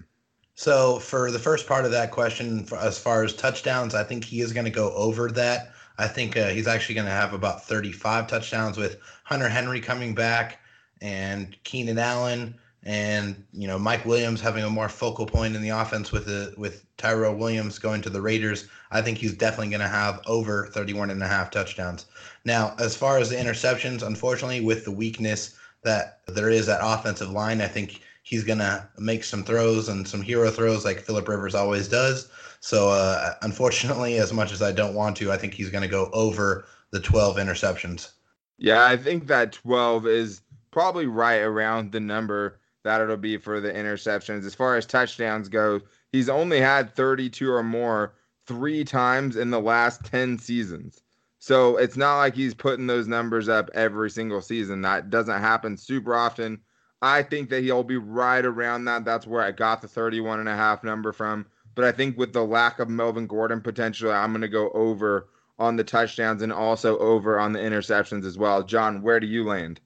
So, 0.58 0.98
for 0.98 1.30
the 1.30 1.38
first 1.38 1.68
part 1.68 1.84
of 1.84 1.92
that 1.92 2.10
question, 2.10 2.66
as 2.80 2.98
far 2.98 3.22
as 3.22 3.32
touchdowns, 3.32 3.94
I 3.94 4.02
think 4.02 4.24
he 4.24 4.40
is 4.40 4.52
going 4.52 4.64
to 4.64 4.72
go 4.72 4.92
over 4.94 5.30
that. 5.30 5.70
I 5.98 6.08
think 6.08 6.36
uh, 6.36 6.48
he's 6.48 6.66
actually 6.66 6.96
going 6.96 7.06
to 7.06 7.12
have 7.12 7.32
about 7.32 7.64
35 7.64 8.26
touchdowns 8.26 8.76
with 8.76 8.98
Hunter 9.22 9.48
Henry 9.48 9.80
coming 9.80 10.16
back 10.16 10.58
and 11.00 11.56
Keenan 11.62 12.00
Allen 12.00 12.56
and 12.82 13.44
you 13.52 13.68
know 13.68 13.78
Mike 13.78 14.04
Williams 14.04 14.40
having 14.40 14.64
a 14.64 14.68
more 14.68 14.88
focal 14.88 15.26
point 15.26 15.54
in 15.54 15.62
the 15.62 15.68
offense 15.68 16.10
with 16.10 16.26
the 16.26 16.52
with 16.56 16.84
Tyrell 16.96 17.36
Williams 17.36 17.78
going 17.78 18.02
to 18.02 18.10
the 18.10 18.20
Raiders. 18.20 18.66
I 18.90 19.00
think 19.00 19.18
he's 19.18 19.34
definitely 19.34 19.68
going 19.68 19.82
to 19.82 19.86
have 19.86 20.20
over 20.26 20.66
31 20.72 21.10
and 21.10 21.22
a 21.22 21.28
half 21.28 21.52
touchdowns. 21.52 22.06
Now, 22.44 22.74
as 22.80 22.96
far 22.96 23.18
as 23.18 23.30
the 23.30 23.36
interceptions, 23.36 24.02
unfortunately, 24.02 24.62
with 24.62 24.84
the 24.84 24.90
weakness 24.90 25.54
that 25.84 26.18
there 26.26 26.50
is 26.50 26.68
at 26.68 26.80
offensive 26.82 27.30
line, 27.30 27.60
I 27.60 27.68
think 27.68 28.00
he's 28.28 28.44
going 28.44 28.58
to 28.58 28.86
make 28.98 29.24
some 29.24 29.42
throws 29.42 29.88
and 29.88 30.06
some 30.06 30.20
hero 30.20 30.50
throws 30.50 30.84
like 30.84 31.00
Philip 31.00 31.26
Rivers 31.26 31.54
always 31.54 31.88
does. 31.88 32.30
So, 32.60 32.90
uh, 32.90 33.32
unfortunately, 33.40 34.18
as 34.18 34.34
much 34.34 34.52
as 34.52 34.60
I 34.60 34.70
don't 34.70 34.94
want 34.94 35.16
to, 35.16 35.32
I 35.32 35.38
think 35.38 35.54
he's 35.54 35.70
going 35.70 35.80
to 35.80 35.88
go 35.88 36.10
over 36.12 36.66
the 36.90 37.00
12 37.00 37.36
interceptions. 37.38 38.10
Yeah, 38.58 38.84
I 38.84 38.98
think 38.98 39.28
that 39.28 39.52
12 39.52 40.06
is 40.06 40.42
probably 40.70 41.06
right 41.06 41.38
around 41.38 41.90
the 41.90 42.00
number 42.00 42.60
that 42.84 43.00
it'll 43.00 43.16
be 43.16 43.38
for 43.38 43.60
the 43.60 43.72
interceptions. 43.72 44.44
As 44.44 44.54
far 44.54 44.76
as 44.76 44.84
touchdowns 44.84 45.48
go, 45.48 45.80
he's 46.12 46.28
only 46.28 46.60
had 46.60 46.94
32 46.94 47.50
or 47.50 47.62
more 47.62 48.12
three 48.46 48.84
times 48.84 49.36
in 49.36 49.50
the 49.50 49.60
last 49.60 50.04
10 50.04 50.38
seasons. 50.38 51.00
So 51.38 51.78
it's 51.78 51.96
not 51.96 52.18
like 52.18 52.34
he's 52.34 52.54
putting 52.54 52.88
those 52.88 53.08
numbers 53.08 53.48
up 53.48 53.70
every 53.72 54.10
single 54.10 54.42
season. 54.42 54.82
That 54.82 55.08
doesn't 55.08 55.40
happen 55.40 55.78
super 55.78 56.14
often. 56.14 56.60
I 57.00 57.22
think 57.22 57.50
that 57.50 57.62
he'll 57.62 57.84
be 57.84 57.96
right 57.96 58.44
around 58.44 58.86
that. 58.86 59.04
That's 59.04 59.26
where 59.26 59.42
I 59.42 59.52
got 59.52 59.82
the 59.82 59.88
31 59.88 60.40
and 60.40 60.48
a 60.48 60.56
half 60.56 60.82
number 60.82 61.12
from. 61.12 61.46
But 61.74 61.84
I 61.84 61.92
think 61.92 62.18
with 62.18 62.32
the 62.32 62.44
lack 62.44 62.80
of 62.80 62.88
Melvin 62.88 63.26
Gordon 63.26 63.60
potentially, 63.60 64.12
I'm 64.12 64.32
going 64.32 64.42
to 64.42 64.48
go 64.48 64.70
over 64.70 65.28
on 65.58 65.76
the 65.76 65.84
touchdowns 65.84 66.42
and 66.42 66.52
also 66.52 66.98
over 66.98 67.38
on 67.38 67.52
the 67.52 67.58
interceptions 67.58 68.24
as 68.24 68.38
well. 68.38 68.62
John, 68.62 69.02
where 69.02 69.20
do 69.20 69.26
you 69.26 69.44
land? 69.44 69.80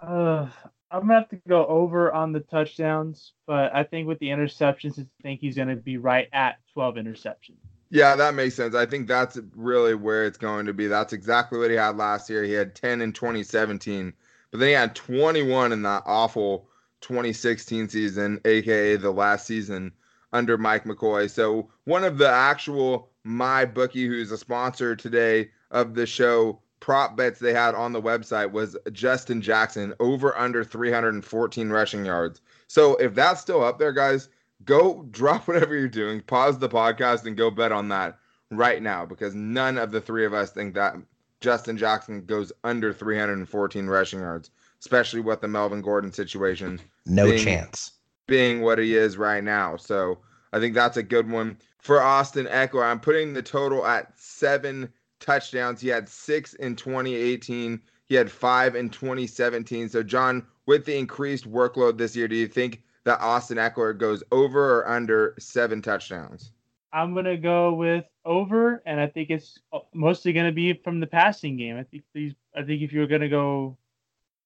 Uh, 0.00 0.48
I'm 0.90 1.00
gonna 1.02 1.14
have 1.14 1.28
to 1.30 1.40
go 1.48 1.66
over 1.66 2.12
on 2.12 2.32
the 2.32 2.40
touchdowns, 2.40 3.32
but 3.46 3.74
I 3.74 3.84
think 3.84 4.06
with 4.06 4.20
the 4.20 4.28
interceptions, 4.28 4.98
I 4.98 5.06
think 5.22 5.40
he's 5.40 5.56
gonna 5.56 5.76
be 5.76 5.96
right 5.96 6.28
at 6.32 6.58
12 6.72 6.94
interceptions. 6.96 7.58
Yeah, 7.90 8.16
that 8.16 8.34
makes 8.34 8.54
sense. 8.54 8.74
I 8.74 8.86
think 8.86 9.08
that's 9.08 9.38
really 9.56 9.94
where 9.94 10.24
it's 10.24 10.38
going 10.38 10.66
to 10.66 10.74
be. 10.74 10.86
That's 10.86 11.14
exactly 11.14 11.58
what 11.58 11.70
he 11.70 11.76
had 11.76 11.96
last 11.96 12.28
year. 12.28 12.44
He 12.44 12.52
had 12.52 12.74
10 12.74 13.00
in 13.00 13.12
2017, 13.12 14.12
but 14.50 14.60
then 14.60 14.68
he 14.68 14.74
had 14.74 14.94
21 14.94 15.72
in 15.72 15.82
that 15.82 16.02
awful 16.06 16.68
2016 17.00 17.88
season, 17.88 18.40
aka 18.44 18.96
the 18.96 19.10
last 19.10 19.46
season 19.46 19.92
under 20.32 20.58
Mike 20.58 20.84
McCoy. 20.84 21.30
So 21.30 21.70
one 21.84 22.04
of 22.04 22.18
the 22.18 22.28
actual 22.28 23.10
MyBookie, 23.26 24.06
who's 24.06 24.32
a 24.32 24.38
sponsor 24.38 24.96
today 24.96 25.50
of 25.70 25.94
the 25.94 26.06
show, 26.06 26.60
prop 26.80 27.16
bets 27.16 27.40
they 27.40 27.52
had 27.52 27.74
on 27.74 27.92
the 27.92 28.02
website 28.02 28.52
was 28.52 28.76
Justin 28.92 29.42
Jackson 29.42 29.94
over 30.00 30.36
under 30.36 30.64
314 30.64 31.70
rushing 31.70 32.04
yards. 32.04 32.40
So 32.68 32.96
if 32.96 33.14
that's 33.14 33.40
still 33.40 33.64
up 33.64 33.78
there, 33.78 33.92
guys, 33.92 34.28
go 34.64 35.02
drop 35.10 35.48
whatever 35.48 35.76
you're 35.76 35.88
doing, 35.88 36.20
pause 36.22 36.58
the 36.58 36.68
podcast, 36.68 37.26
and 37.26 37.36
go 37.36 37.50
bet 37.50 37.72
on 37.72 37.88
that 37.88 38.18
right 38.50 38.82
now 38.82 39.04
because 39.04 39.34
none 39.34 39.76
of 39.76 39.90
the 39.90 40.00
three 40.00 40.24
of 40.24 40.32
us 40.32 40.50
think 40.50 40.74
that 40.74 40.96
Justin 41.40 41.76
Jackson 41.76 42.24
goes 42.24 42.52
under 42.64 42.92
314 42.92 43.86
rushing 43.86 44.20
yards, 44.20 44.50
especially 44.80 45.20
with 45.20 45.40
the 45.40 45.48
Melvin 45.48 45.82
Gordon 45.82 46.12
situation. 46.12 46.80
No 47.06 47.26
being, 47.26 47.44
chance. 47.44 47.92
Being 48.26 48.60
what 48.62 48.78
he 48.78 48.96
is 48.96 49.16
right 49.16 49.42
now. 49.42 49.76
So 49.76 50.18
I 50.52 50.58
think 50.58 50.74
that's 50.74 50.96
a 50.96 51.02
good 51.02 51.30
one. 51.30 51.58
For 51.78 52.02
Austin 52.02 52.46
Ekeler, 52.46 52.84
I'm 52.84 53.00
putting 53.00 53.32
the 53.32 53.42
total 53.42 53.86
at 53.86 54.18
seven 54.18 54.92
touchdowns. 55.20 55.80
He 55.80 55.88
had 55.88 56.08
six 56.08 56.54
in 56.54 56.76
2018. 56.76 57.80
He 58.06 58.14
had 58.14 58.30
five 58.30 58.74
in 58.74 58.90
2017. 58.90 59.88
So, 59.88 60.02
John, 60.02 60.46
with 60.66 60.84
the 60.84 60.96
increased 60.96 61.50
workload 61.50 61.98
this 61.98 62.16
year, 62.16 62.26
do 62.26 62.36
you 62.36 62.48
think 62.48 62.82
that 63.04 63.20
Austin 63.20 63.58
Ekeler 63.58 63.96
goes 63.96 64.22
over 64.32 64.78
or 64.78 64.88
under 64.88 65.34
seven 65.38 65.80
touchdowns? 65.80 66.52
I'm 66.92 67.14
gonna 67.14 67.36
go 67.36 67.74
with 67.74 68.04
over, 68.24 68.82
and 68.86 69.00
I 69.00 69.06
think 69.06 69.30
it's 69.30 69.58
uh, 69.72 69.80
mostly 69.92 70.32
gonna 70.32 70.52
be 70.52 70.72
from 70.72 71.00
the 71.00 71.06
passing 71.06 71.56
game. 71.56 71.76
I 71.76 71.84
think 71.84 72.04
these. 72.14 72.34
I 72.56 72.62
think 72.62 72.82
if 72.82 72.92
you're 72.92 73.06
gonna 73.06 73.28
go 73.28 73.76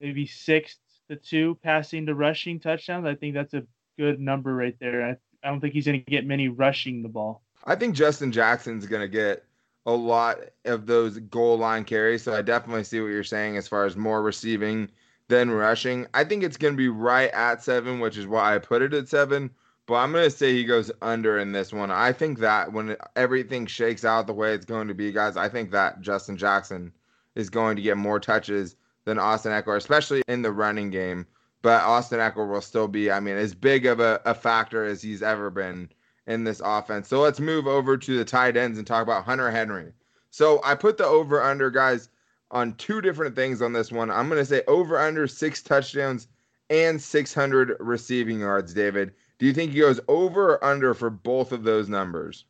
maybe 0.00 0.26
six 0.26 0.78
to 1.08 1.16
two 1.16 1.58
passing 1.62 2.06
to 2.06 2.14
rushing 2.14 2.58
touchdowns, 2.58 3.06
I 3.06 3.14
think 3.14 3.34
that's 3.34 3.54
a 3.54 3.64
good 3.99 4.20
number 4.20 4.54
right 4.54 4.76
there. 4.80 5.04
I, 5.04 5.11
I 5.46 5.50
don't 5.50 5.61
think 5.61 5.75
he's 5.75 5.87
gonna 5.87 5.99
get 5.99 6.26
many 6.26 6.49
rushing 6.49 7.02
the 7.02 7.08
ball. 7.08 7.42
I 7.64 7.76
think 7.76 7.94
Justin 7.94 8.32
Jackson's 8.32 8.87
gonna 8.87 9.08
get 9.08 9.44
a 9.87 9.92
lot 9.92 10.38
of 10.64 10.87
those 10.87 11.18
goal 11.18 11.58
line 11.58 11.84
carries. 11.84 12.22
So 12.22 12.34
I 12.34 12.42
definitely 12.42 12.84
see 12.84 13.00
what 13.00 13.08
you're 13.08 13.25
saying 13.25 13.56
as 13.56 13.68
far 13.68 13.84
as 13.84 13.96
more 13.96 14.22
receiving 14.22 14.88
than 15.28 15.50
rushing. 15.50 16.06
I 16.14 16.25
think 16.25 16.42
it's 16.42 16.56
to 16.56 16.72
be 16.72 16.88
right 16.88 17.30
at 17.30 17.62
seven, 17.62 18.00
which 18.00 18.16
is 18.16 18.26
why 18.26 18.54
I 18.54 18.58
put 18.58 18.82
it 18.82 18.94
at 18.94 19.08
seven. 19.08 19.50
But 19.87 19.95
I'm 19.95 20.12
going 20.12 20.25
to 20.25 20.31
say 20.31 20.53
he 20.53 20.65
goes 20.65 20.93
under 21.03 21.39
in 21.39 21.53
this 21.53 21.73
one. 21.73 21.91
I 21.91 22.12
think 22.12 22.39
that 22.39 22.73
when 22.73 22.97
everything 23.17 23.67
shakes 23.67 24.05
out 24.05 24.27
the 24.27 24.33
way 24.33 24.55
it's 24.55 24.65
going 24.65 24.89
to 24.89 24.95
be, 24.95 25.11
guys, 25.12 25.37
I 25.37 25.49
think 25.49 25.71
that 25.73 26.01
Justin 26.01 26.37
Jackson 26.37 26.93
is 27.35 27.51
going 27.51 27.77
to 27.77 27.83
get 27.83 27.97
more 27.97 28.21
touches 28.21 28.77
than 29.05 29.19
Austin 29.19 29.53
Ekeler, 29.53 29.77
especially 29.77 30.23
in 30.29 30.43
the 30.43 30.53
running 30.53 30.91
game. 30.91 31.27
But 31.62 31.83
Austin 31.83 32.21
Ekeler 32.21 32.49
will 32.49 32.61
still 32.61 32.89
be, 32.89 33.11
I 33.11 33.21
mean, 33.21 33.37
as 33.37 33.55
big 33.55 33.87
of 33.87 34.01
a, 34.01 34.21
a 34.25 34.35
factor 34.35 34.85
as 34.85 35.03
he's 35.03 35.23
ever 35.23 35.51
been 35.51 35.89
in 36.27 36.45
this 36.45 36.62
offense. 36.65 37.09
So 37.09 37.21
let's 37.21 37.41
move 37.41 37.67
over 37.67 37.97
to 37.97 38.19
the 38.19 38.25
tight 38.25 38.57
ends 38.57 38.79
and 38.79 38.87
talk 38.87 39.03
about 39.03 39.25
Hunter 39.25 39.51
Henry. 39.51 39.93
So 40.31 40.61
I 40.65 40.75
put 40.75 40.97
the 40.97 41.07
over 41.07 41.43
under 41.43 41.71
guys 41.71 42.09
on 42.51 42.75
two 42.75 43.01
different 43.01 43.35
things 43.35 43.62
on 43.62 43.73
this 43.73 43.91
one. 43.91 44.11
I'm 44.11 44.29
going 44.29 44.41
to 44.41 44.47
say 44.47 44.62
over 44.69 44.99
under 44.99 45.27
six 45.27 45.62
touchdowns 45.62 46.29
and 46.71 47.01
600 47.01 47.77
receiving 47.81 48.41
yards, 48.41 48.73
David. 48.75 49.12
Do 49.42 49.49
you 49.49 49.54
think 49.54 49.72
he 49.72 49.80
goes 49.80 49.99
over 50.06 50.50
or 50.50 50.64
under 50.64 50.94
for 50.94 51.11
both 51.11 51.50
of 51.50 51.64
those 51.64 51.88
numbers? 51.88 52.44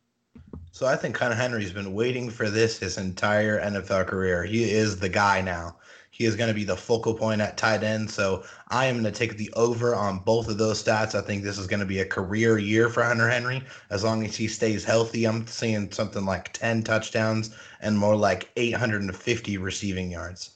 So 0.71 0.85
I 0.85 0.95
think 0.95 1.17
Hunter 1.17 1.35
Henry's 1.35 1.71
been 1.71 1.95
waiting 1.95 2.29
for 2.29 2.51
this 2.51 2.77
his 2.77 2.99
entire 2.99 3.59
NFL 3.59 4.05
career. 4.05 4.43
He 4.43 4.69
is 4.69 4.99
the 4.99 5.09
guy 5.09 5.41
now. 5.41 5.77
He 6.11 6.25
is 6.25 6.35
going 6.35 6.49
to 6.49 6.53
be 6.53 6.65
the 6.65 6.77
focal 6.77 7.15
point 7.15 7.41
at 7.41 7.57
tight 7.57 7.81
end. 7.81 8.11
So 8.11 8.43
I 8.67 8.85
am 8.85 9.01
going 9.01 9.11
to 9.11 9.19
take 9.19 9.37
the 9.37 9.51
over 9.53 9.95
on 9.95 10.19
both 10.19 10.47
of 10.47 10.59
those 10.59 10.83
stats. 10.83 11.15
I 11.15 11.21
think 11.21 11.41
this 11.41 11.57
is 11.57 11.65
going 11.65 11.79
to 11.79 11.85
be 11.87 11.97
a 11.97 12.05
career 12.05 12.59
year 12.59 12.89
for 12.89 13.01
Hunter 13.01 13.27
Henry. 13.27 13.63
As 13.89 14.03
long 14.03 14.23
as 14.23 14.35
he 14.35 14.47
stays 14.47 14.83
healthy, 14.83 15.25
I'm 15.25 15.47
seeing 15.47 15.91
something 15.91 16.25
like 16.25 16.53
10 16.53 16.83
touchdowns 16.83 17.55
and 17.81 17.97
more 17.97 18.15
like 18.15 18.51
850 18.55 19.57
receiving 19.57 20.11
yards. 20.11 20.52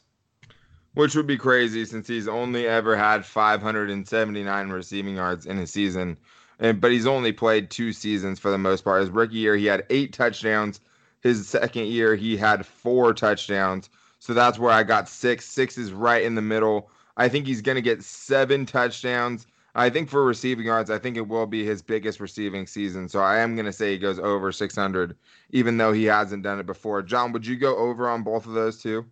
Which 0.98 1.16
would 1.16 1.27
be 1.27 1.38
crazy 1.38 1.86
since 1.86 2.08
he's 2.08 2.27
only 2.27 2.68
ever 2.68 2.98
had 2.98 3.24
579 3.24 4.70
receiving 4.70 5.16
yards 5.16 5.46
in 5.46 5.60
a 5.60 5.68
season. 5.68 6.18
And, 6.58 6.82
but 6.82 6.92
he's 6.92 7.06
only 7.06 7.32
played 7.32 7.70
two 7.70 7.94
seasons 7.94 8.39
for 8.39 8.50
the 8.50 8.58
most 8.58 8.84
part. 8.84 9.01
His 9.01 9.12
rookie 9.12 9.36
year, 9.36 9.56
he 9.56 9.68
had 9.68 9.86
eight 9.92 10.12
touchdowns. 10.12 10.80
His 11.22 11.48
second 11.48 11.86
year, 11.86 12.16
he 12.16 12.36
had 12.36 12.66
four 12.66 13.13
touchdowns. 13.13 13.92
So 14.18 14.34
that's 14.34 14.58
where 14.58 14.72
I 14.72 14.82
got 14.82 15.08
six. 15.08 15.46
Six 15.46 15.77
is 15.77 15.94
right 15.94 16.24
in 16.24 16.34
the 16.34 16.42
middle. 16.42 16.89
I 17.16 17.30
think 17.30 17.46
he's 17.46 17.62
going 17.62 17.75
to 17.75 17.82
get 17.84 18.01
seven 18.01 18.66
touchdowns. 18.66 19.46
I 19.75 19.92
think 19.92 20.10
for 20.10 20.25
receiving 20.25 20.66
yards, 20.66 20.89
I 20.89 20.98
think 20.98 21.16
it 21.16 21.27
will 21.27 21.46
be 21.46 21.63
his 21.63 21.84
biggest 21.84 22.20
receiving 22.20 22.66
season. 22.66 23.08
So 23.08 23.20
I 23.20 23.38
am 23.38 23.56
going 23.56 23.68
to 23.68 23.72
say 23.72 23.92
he 23.92 24.00
goes 24.00 24.18
over 24.18 24.51
600, 24.51 25.16
even 25.51 25.77
though 25.77 25.94
he 25.94 26.06
hasn't 26.06 26.42
done 26.42 26.60
it 26.60 26.66
before. 26.66 27.04
John, 27.04 27.34
would 27.34 27.46
you 27.46 27.56
go 27.56 27.77
over 27.77 28.10
on 28.10 28.24
both 28.24 28.48
of 28.48 28.54
those 28.54 28.82
too? 28.82 29.06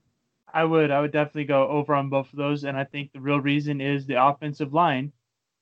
I 0.55 0.63
would. 0.63 0.89
I 0.89 1.01
would 1.01 1.11
definitely 1.11 1.43
go 1.43 1.67
over 1.67 1.93
on 1.93 2.09
both 2.09 2.31
of 2.31 2.37
those. 2.37 2.63
And 2.63 2.77
I 2.77 2.85
think 2.85 3.11
the 3.11 3.19
real 3.19 3.41
reason 3.41 3.81
is 3.81 4.05
the 4.05 4.25
offensive 4.25 4.73
line. 4.73 5.11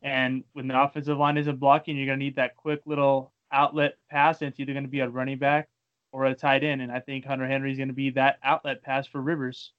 And 0.04 0.44
when 0.54 0.68
the 0.68 0.80
offensive 0.80 1.18
line 1.18 1.36
isn't 1.38 1.60
blocking, 1.60 1.98
you're 1.98 2.06
going 2.06 2.20
to 2.20 2.24
need 2.24 2.36
that 2.36 2.56
quick 2.56 2.82
little 2.86 3.34
outlet 3.52 3.98
pass. 4.12 4.42
And 4.42 4.50
it's 4.50 4.60
either 4.60 4.72
going 4.72 4.86
to 4.86 4.90
be 4.90 5.00
a 5.00 5.10
running 5.10 5.40
back 5.40 5.68
or 6.12 6.26
a 6.26 6.36
tight 6.36 6.64
end. 6.64 6.80
And 6.80 6.92
I 6.92 7.00
think 7.00 7.26
Hunter 7.26 7.48
Henry 7.48 7.72
is 7.72 7.78
going 7.78 7.88
to 7.88 7.96
be 7.96 8.12
that 8.12 8.38
outlet 8.44 8.84
pass 8.84 9.08
for 9.08 9.20
Rivers. 9.20 9.72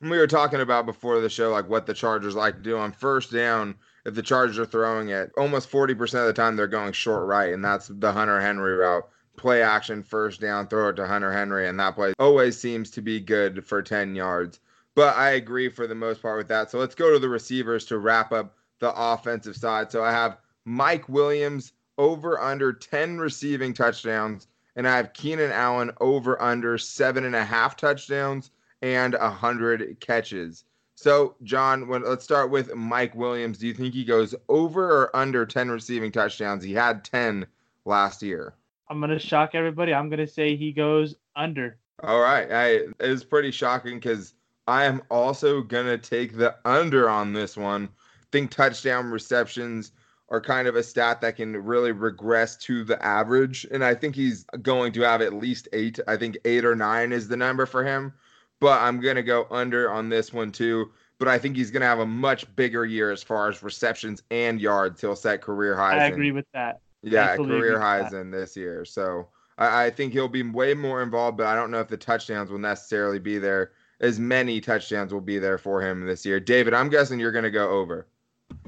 When 0.00 0.10
We 0.10 0.18
were 0.18 0.26
talking 0.26 0.60
about 0.60 0.84
before 0.84 1.20
the 1.20 1.28
show, 1.28 1.52
like 1.52 1.68
what 1.68 1.86
the 1.86 1.94
Chargers 1.94 2.34
like 2.34 2.56
to 2.56 2.62
do 2.62 2.76
on 2.76 2.90
first 2.90 3.32
down. 3.32 3.76
If 4.04 4.14
the 4.14 4.22
Chargers 4.22 4.58
are 4.58 4.66
throwing 4.66 5.10
it, 5.10 5.30
almost 5.38 5.70
40% 5.70 6.00
of 6.00 6.26
the 6.26 6.32
time 6.32 6.56
they're 6.56 6.66
going 6.66 6.92
short 6.92 7.28
right, 7.28 7.52
and 7.52 7.64
that's 7.64 7.86
the 7.86 8.10
Hunter 8.10 8.40
Henry 8.40 8.74
route. 8.74 9.06
Play 9.36 9.62
action, 9.62 10.02
first 10.02 10.40
down, 10.40 10.66
throw 10.66 10.88
it 10.88 10.96
to 10.96 11.06
Hunter 11.06 11.32
Henry, 11.32 11.68
and 11.68 11.78
that 11.80 11.94
play 11.94 12.12
always 12.18 12.58
seems 12.58 12.90
to 12.92 13.00
be 13.00 13.20
good 13.20 13.64
for 13.64 13.82
10 13.82 14.14
yards. 14.14 14.60
But 14.94 15.16
I 15.16 15.30
agree 15.30 15.68
for 15.68 15.86
the 15.86 15.94
most 15.94 16.20
part 16.20 16.36
with 16.36 16.48
that. 16.48 16.70
So 16.70 16.78
let's 16.78 16.94
go 16.94 17.12
to 17.12 17.18
the 17.18 17.28
receivers 17.28 17.86
to 17.86 17.98
wrap 17.98 18.32
up 18.32 18.56
the 18.80 18.92
offensive 18.94 19.56
side. 19.56 19.90
So 19.90 20.02
I 20.02 20.12
have 20.12 20.38
Mike 20.64 21.08
Williams 21.08 21.72
over 21.96 22.40
under 22.40 22.72
10 22.72 23.18
receiving 23.18 23.72
touchdowns 23.72 24.46
and 24.76 24.86
I 24.88 24.96
have 24.96 25.12
Keenan 25.12 25.52
Allen 25.52 25.90
over 26.00 26.40
under 26.40 26.78
seven 26.78 27.24
and 27.24 27.36
a 27.36 27.44
half 27.44 27.76
touchdowns 27.76 28.50
and 28.82 29.14
a 29.14 29.30
hundred 29.30 29.98
catches. 30.00 30.64
So, 30.94 31.34
John, 31.42 31.88
when, 31.88 32.02
let's 32.02 32.24
start 32.24 32.50
with 32.50 32.74
Mike 32.74 33.14
Williams. 33.14 33.58
Do 33.58 33.66
you 33.66 33.74
think 33.74 33.94
he 33.94 34.04
goes 34.04 34.34
over 34.48 34.90
or 34.90 35.16
under 35.16 35.46
10 35.46 35.70
receiving 35.70 36.12
touchdowns? 36.12 36.62
He 36.62 36.72
had 36.72 37.04
10 37.04 37.46
last 37.84 38.22
year. 38.22 38.54
I'm 38.90 38.98
going 38.98 39.10
to 39.10 39.20
shock 39.20 39.54
everybody. 39.54 39.94
I'm 39.94 40.08
going 40.08 40.18
to 40.18 40.26
say 40.26 40.56
he 40.56 40.72
goes 40.72 41.14
under. 41.36 41.78
All 42.02 42.20
right. 42.20 42.50
I, 42.50 42.66
it 42.66 42.94
is 42.98 43.22
pretty 43.22 43.52
shocking 43.52 44.00
because 44.00 44.34
I 44.66 44.84
am 44.84 45.00
also 45.10 45.62
going 45.62 45.86
to 45.86 45.96
take 45.96 46.36
the 46.36 46.56
under 46.64 47.08
on 47.08 47.32
this 47.32 47.56
one. 47.56 47.84
I 47.84 48.26
think 48.32 48.50
touchdown 48.50 49.10
receptions 49.10 49.92
are 50.28 50.40
kind 50.40 50.66
of 50.66 50.74
a 50.74 50.82
stat 50.82 51.20
that 51.20 51.36
can 51.36 51.56
really 51.56 51.92
regress 51.92 52.56
to 52.56 52.82
the 52.82 53.00
average. 53.04 53.64
And 53.70 53.84
I 53.84 53.94
think 53.94 54.16
he's 54.16 54.44
going 54.60 54.92
to 54.92 55.02
have 55.02 55.22
at 55.22 55.34
least 55.34 55.68
eight. 55.72 56.00
I 56.08 56.16
think 56.16 56.36
eight 56.44 56.64
or 56.64 56.74
nine 56.74 57.12
is 57.12 57.28
the 57.28 57.36
number 57.36 57.66
for 57.66 57.84
him. 57.84 58.12
But 58.58 58.82
I'm 58.82 59.00
going 59.00 59.16
to 59.16 59.22
go 59.22 59.46
under 59.50 59.90
on 59.90 60.08
this 60.08 60.32
one 60.32 60.50
too. 60.50 60.90
But 61.18 61.28
I 61.28 61.38
think 61.38 61.56
he's 61.56 61.70
going 61.70 61.82
to 61.82 61.86
have 61.86 62.00
a 62.00 62.06
much 62.06 62.44
bigger 62.56 62.84
year 62.84 63.12
as 63.12 63.22
far 63.22 63.48
as 63.48 63.62
receptions 63.62 64.22
and 64.32 64.60
yards. 64.60 65.00
He'll 65.00 65.14
set 65.14 65.42
career 65.42 65.76
highs. 65.76 66.00
I 66.00 66.06
agree 66.06 66.30
in, 66.30 66.34
with 66.34 66.46
that. 66.54 66.80
Yeah, 67.02 67.36
career 67.36 67.80
highs 67.80 68.12
in 68.12 68.30
this 68.30 68.56
year. 68.56 68.84
So 68.84 69.28
I, 69.58 69.86
I 69.86 69.90
think 69.90 70.12
he'll 70.12 70.28
be 70.28 70.42
way 70.42 70.74
more 70.74 71.02
involved, 71.02 71.36
but 71.36 71.46
I 71.46 71.54
don't 71.54 71.70
know 71.70 71.80
if 71.80 71.88
the 71.88 71.96
touchdowns 71.96 72.50
will 72.50 72.58
necessarily 72.58 73.18
be 73.18 73.38
there. 73.38 73.72
As 74.00 74.18
many 74.18 74.60
touchdowns 74.60 75.12
will 75.12 75.20
be 75.20 75.38
there 75.38 75.58
for 75.58 75.82
him 75.82 76.06
this 76.06 76.24
year. 76.24 76.40
David, 76.40 76.74
I'm 76.74 76.88
guessing 76.88 77.20
you're 77.20 77.32
going 77.32 77.44
to 77.44 77.50
go 77.50 77.70
over. 77.70 78.06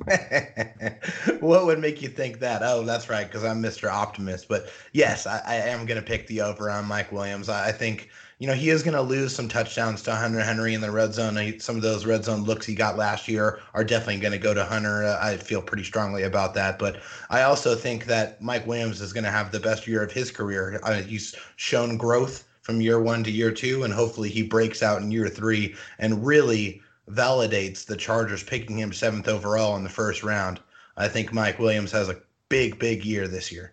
what 1.40 1.66
would 1.66 1.78
make 1.78 2.02
you 2.02 2.08
think 2.08 2.40
that? 2.40 2.62
Oh, 2.62 2.82
that's 2.82 3.08
right, 3.08 3.26
because 3.26 3.44
I'm 3.44 3.62
Mr. 3.62 3.90
Optimist. 3.90 4.48
But 4.48 4.68
yes, 4.92 5.26
I, 5.26 5.40
I 5.46 5.54
am 5.54 5.86
going 5.86 6.00
to 6.00 6.06
pick 6.06 6.26
the 6.26 6.40
over 6.40 6.70
on 6.70 6.86
Mike 6.86 7.12
Williams. 7.12 7.48
I, 7.48 7.68
I 7.68 7.72
think 7.72 8.10
you 8.38 8.46
know 8.48 8.54
he 8.54 8.70
is 8.70 8.82
going 8.82 8.96
to 8.96 9.02
lose 9.02 9.34
some 9.34 9.48
touchdowns 9.48 10.02
to 10.02 10.14
Hunter 10.14 10.40
Henry 10.40 10.74
in 10.74 10.80
the 10.80 10.90
red 10.90 11.14
zone. 11.14 11.58
Some 11.60 11.76
of 11.76 11.82
those 11.82 12.04
red 12.04 12.24
zone 12.24 12.42
looks 12.42 12.66
he 12.66 12.74
got 12.74 12.96
last 12.96 13.28
year 13.28 13.60
are 13.74 13.84
definitely 13.84 14.20
going 14.20 14.32
to 14.32 14.38
go 14.38 14.54
to 14.54 14.64
Hunter. 14.64 15.16
I 15.20 15.36
feel 15.36 15.62
pretty 15.62 15.84
strongly 15.84 16.24
about 16.24 16.54
that. 16.54 16.78
But 16.78 17.00
I 17.30 17.42
also 17.42 17.76
think 17.76 18.06
that 18.06 18.42
Mike 18.42 18.66
Williams 18.66 19.00
is 19.00 19.12
going 19.12 19.24
to 19.24 19.30
have 19.30 19.52
the 19.52 19.60
best 19.60 19.86
year 19.86 20.02
of 20.02 20.10
his 20.10 20.30
career. 20.30 20.80
Uh, 20.82 21.02
he's 21.02 21.36
shown 21.56 21.96
growth 21.96 22.44
from 22.62 22.80
year 22.80 23.00
one 23.00 23.22
to 23.24 23.30
year 23.30 23.52
two, 23.52 23.84
and 23.84 23.92
hopefully 23.92 24.30
he 24.30 24.42
breaks 24.42 24.82
out 24.82 25.02
in 25.02 25.10
year 25.10 25.28
three 25.28 25.74
and 25.98 26.24
really 26.26 26.80
validates 27.10 27.84
the 27.84 27.96
Chargers 27.96 28.42
picking 28.42 28.78
him 28.78 28.92
seventh 28.92 29.28
overall 29.28 29.76
in 29.76 29.84
the 29.84 29.90
first 29.90 30.22
round. 30.22 30.60
I 30.96 31.08
think 31.08 31.32
Mike 31.32 31.58
Williams 31.58 31.92
has 31.92 32.08
a 32.08 32.20
big, 32.48 32.78
big 32.78 33.04
year 33.04 33.26
this 33.28 33.50
year. 33.50 33.72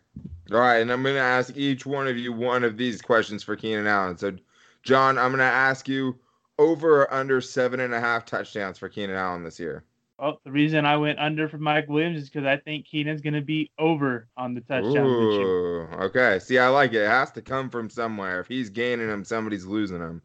All 0.51 0.59
right, 0.59 0.77
and 0.77 0.91
I'm 0.91 1.03
going 1.03 1.15
to 1.15 1.21
ask 1.21 1.55
each 1.55 1.85
one 1.85 2.07
of 2.07 2.17
you 2.17 2.33
one 2.33 2.63
of 2.63 2.77
these 2.77 3.01
questions 3.01 3.43
for 3.43 3.55
Keenan 3.55 3.85
Allen. 3.85 4.17
So, 4.17 4.35
John, 4.81 5.17
I'm 5.17 5.29
going 5.29 5.39
to 5.39 5.43
ask 5.43 5.87
you 5.87 6.17
over 6.57 7.03
or 7.03 7.13
under 7.13 7.39
seven 7.39 7.79
and 7.79 7.93
a 7.93 7.99
half 7.99 8.25
touchdowns 8.25 8.77
for 8.79 8.89
Keenan 8.89 9.15
Allen 9.15 9.43
this 9.43 9.59
year. 9.59 9.83
Well, 10.17 10.41
the 10.43 10.51
reason 10.51 10.85
I 10.85 10.97
went 10.97 11.17
under 11.17 11.47
for 11.47 11.57
Mike 11.57 11.87
Williams 11.87 12.23
is 12.23 12.29
because 12.29 12.45
I 12.45 12.57
think 12.57 12.85
Keenan's 12.85 13.21
going 13.21 13.35
to 13.35 13.41
be 13.41 13.71
over 13.79 14.27
on 14.35 14.53
the 14.53 14.61
touchdowns 14.61 14.93
this 14.93 15.39
year. 15.39 15.93
Okay. 16.03 16.39
See, 16.39 16.59
I 16.59 16.67
like 16.67 16.91
it. 16.91 17.03
It 17.03 17.07
has 17.07 17.31
to 17.31 17.41
come 17.41 17.69
from 17.69 17.89
somewhere. 17.89 18.41
If 18.41 18.47
he's 18.47 18.69
gaining 18.69 19.07
them, 19.07 19.23
somebody's 19.23 19.65
losing 19.65 19.99
them. 19.99 20.21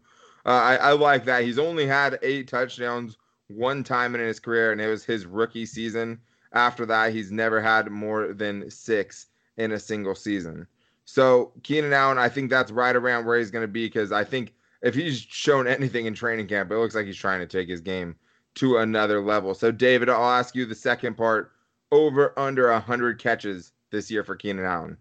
Uh, 0.47 0.51
I, 0.51 0.77
I 0.77 0.93
like 0.93 1.25
that. 1.25 1.45
He's 1.45 1.59
only 1.59 1.87
had 1.87 2.19
eight 2.23 2.49
touchdowns 2.49 3.17
one 3.49 3.85
time 3.85 4.15
in 4.15 4.21
his 4.21 4.41
career, 4.41 4.73
and 4.73 4.81
it 4.81 4.89
was 4.89 5.05
his 5.05 5.27
rookie 5.27 5.67
season. 5.67 6.21
After 6.53 6.87
that, 6.87 7.13
he's 7.13 7.31
never 7.31 7.61
had 7.61 7.91
more 7.91 8.33
than 8.33 8.71
six 8.71 9.27
in 9.57 9.73
a 9.73 9.79
single 9.79 10.15
season. 10.15 10.67
So 11.05 11.53
Keenan 11.63 11.93
Allen, 11.93 12.19
I 12.19 12.29
think 12.29 12.51
that's 12.51 12.71
right 12.71 12.97
around 12.97 13.27
where 13.27 13.39
he's 13.39 13.51
going 13.51 13.65
to 13.65 13.69
be 13.69 13.87
because 13.87 14.13
I 14.13 14.25
think 14.25 14.55
if 14.83 14.95
he's 14.95 15.19
shown 15.19 15.67
anything 15.67 16.07
in 16.07 16.15
training 16.15 16.47
camp, 16.47 16.71
it 16.71 16.77
looks 16.77 16.95
like 16.95 17.07
he's 17.07 17.17
trying 17.17 17.41
to 17.41 17.47
take 17.47 17.69
his 17.69 17.81
game 17.81 18.15
to 18.57 18.79
another 18.79 19.21
level. 19.21 19.55
So 19.55 19.71
David, 19.71 20.09
I'll 20.09 20.31
ask 20.31 20.55
you 20.55 20.65
the 20.65 20.75
second 20.75 21.17
part: 21.17 21.53
over 21.91 22.39
under 22.39 22.73
hundred 22.79 23.19
catches 23.19 23.73
this 23.91 24.11
year 24.11 24.25
for 24.25 24.37
Keenan 24.37 24.65
Allen. 24.65 24.97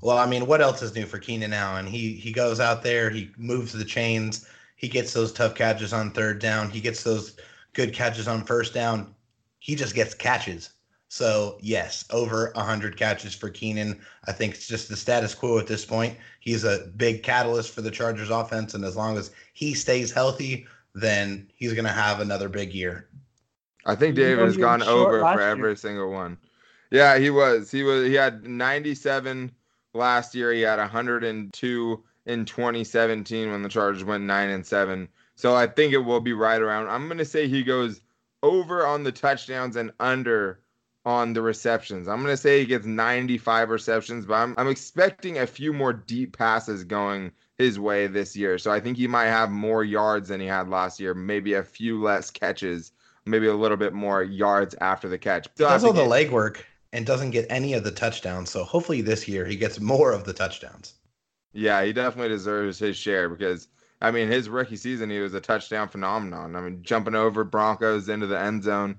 Well, 0.00 0.18
I 0.18 0.26
mean, 0.26 0.46
what 0.46 0.60
else 0.60 0.82
is 0.82 0.94
new 0.94 1.06
for 1.06 1.18
Keenan 1.18 1.52
Allen? 1.52 1.86
He 1.86 2.14
he 2.14 2.32
goes 2.32 2.60
out 2.60 2.82
there, 2.82 3.08
he 3.10 3.30
moves 3.36 3.72
the 3.72 3.84
chains, 3.84 4.46
he 4.82 4.88
gets 4.88 5.12
those 5.12 5.32
tough 5.32 5.54
catches 5.54 5.92
on 5.92 6.10
third 6.10 6.40
down, 6.40 6.68
he 6.68 6.80
gets 6.80 7.04
those 7.04 7.36
good 7.72 7.94
catches 7.94 8.28
on 8.28 8.44
first 8.44 8.74
down. 8.74 9.14
He 9.60 9.76
just 9.76 9.94
gets 9.94 10.12
catches. 10.12 10.70
So 11.08 11.58
yes, 11.60 12.04
over 12.10 12.50
100 12.56 12.96
catches 12.96 13.34
for 13.34 13.48
Keenan. 13.48 14.00
I 14.26 14.32
think 14.32 14.54
it's 14.54 14.66
just 14.66 14.88
the 14.88 14.96
status 14.96 15.34
quo 15.34 15.58
at 15.58 15.68
this 15.68 15.84
point. 15.84 16.18
He's 16.40 16.64
a 16.64 16.90
big 16.96 17.22
catalyst 17.22 17.72
for 17.72 17.80
the 17.80 17.90
Chargers 17.90 18.30
offense, 18.30 18.74
and 18.74 18.84
as 18.84 18.96
long 18.96 19.16
as 19.16 19.30
he 19.52 19.72
stays 19.72 20.10
healthy, 20.10 20.66
then 20.94 21.48
he's 21.54 21.74
going 21.74 21.84
to 21.84 21.92
have 21.92 22.20
another 22.20 22.48
big 22.48 22.74
year. 22.74 23.08
I 23.86 23.94
think 23.94 24.16
David 24.16 24.44
has 24.44 24.56
gone 24.56 24.82
over 24.82 25.20
for 25.20 25.40
every 25.40 25.70
year. 25.70 25.76
single 25.76 26.10
one. 26.10 26.38
Yeah, 26.90 27.18
he 27.18 27.30
was. 27.30 27.70
He 27.70 27.84
was. 27.84 28.06
He 28.06 28.14
had 28.14 28.44
97 28.44 29.52
last 29.94 30.34
year. 30.34 30.52
He 30.52 30.62
had 30.62 30.78
102 30.78 32.04
in 32.26 32.44
2017 32.44 33.50
when 33.50 33.62
the 33.62 33.68
Chargers 33.68 34.04
went 34.04 34.24
nine 34.24 34.50
and 34.50 34.64
seven. 34.64 35.08
So 35.34 35.54
I 35.54 35.66
think 35.66 35.92
it 35.92 35.98
will 35.98 36.20
be 36.20 36.32
right 36.32 36.60
around. 36.60 36.88
I'm 36.88 37.06
going 37.06 37.18
to 37.18 37.24
say 37.24 37.48
he 37.48 37.62
goes 37.62 38.00
over 38.42 38.86
on 38.86 39.02
the 39.02 39.12
touchdowns 39.12 39.76
and 39.76 39.92
under 40.00 40.60
on 41.04 41.32
the 41.32 41.42
receptions. 41.42 42.06
I'm 42.06 42.22
going 42.22 42.32
to 42.32 42.40
say 42.40 42.60
he 42.60 42.66
gets 42.66 42.86
95 42.86 43.70
receptions, 43.70 44.24
but 44.24 44.34
I'm, 44.34 44.54
I'm 44.56 44.68
expecting 44.68 45.38
a 45.38 45.46
few 45.46 45.72
more 45.72 45.92
deep 45.92 46.36
passes 46.36 46.84
going 46.84 47.32
his 47.58 47.78
way 47.78 48.06
this 48.06 48.36
year. 48.36 48.58
So 48.58 48.70
I 48.70 48.80
think 48.80 48.96
he 48.96 49.08
might 49.08 49.26
have 49.26 49.50
more 49.50 49.82
yards 49.82 50.28
than 50.28 50.40
he 50.40 50.46
had 50.46 50.68
last 50.68 51.00
year, 51.00 51.14
maybe 51.14 51.54
a 51.54 51.62
few 51.62 52.00
less 52.00 52.30
catches, 52.30 52.92
maybe 53.24 53.46
a 53.48 53.54
little 53.54 53.76
bit 53.76 53.92
more 53.92 54.22
yards 54.22 54.74
after 54.80 55.08
the 55.08 55.18
catch. 55.18 55.48
Still 55.54 55.68
does 55.68 55.84
all 55.84 55.92
the 55.92 56.02
legwork 56.02 56.62
and 56.92 57.04
doesn't 57.04 57.30
get 57.30 57.46
any 57.50 57.72
of 57.74 57.84
the 57.84 57.90
touchdowns. 57.90 58.50
So 58.50 58.64
hopefully 58.64 59.00
this 59.00 59.26
year 59.26 59.44
he 59.44 59.56
gets 59.56 59.80
more 59.80 60.12
of 60.12 60.24
the 60.24 60.32
touchdowns. 60.32 60.94
Yeah, 61.52 61.84
he 61.84 61.92
definitely 61.92 62.30
deserves 62.30 62.78
his 62.78 62.96
share 62.96 63.28
because 63.28 63.68
I 64.00 64.10
mean 64.10 64.28
his 64.28 64.48
rookie 64.48 64.76
season 64.76 65.10
he 65.10 65.18
was 65.18 65.34
a 65.34 65.40
touchdown 65.40 65.88
phenomenon. 65.88 66.56
I 66.56 66.60
mean 66.60 66.82
jumping 66.82 67.14
over 67.14 67.44
Broncos 67.44 68.08
into 68.08 68.26
the 68.26 68.38
end 68.38 68.62
zone. 68.62 68.96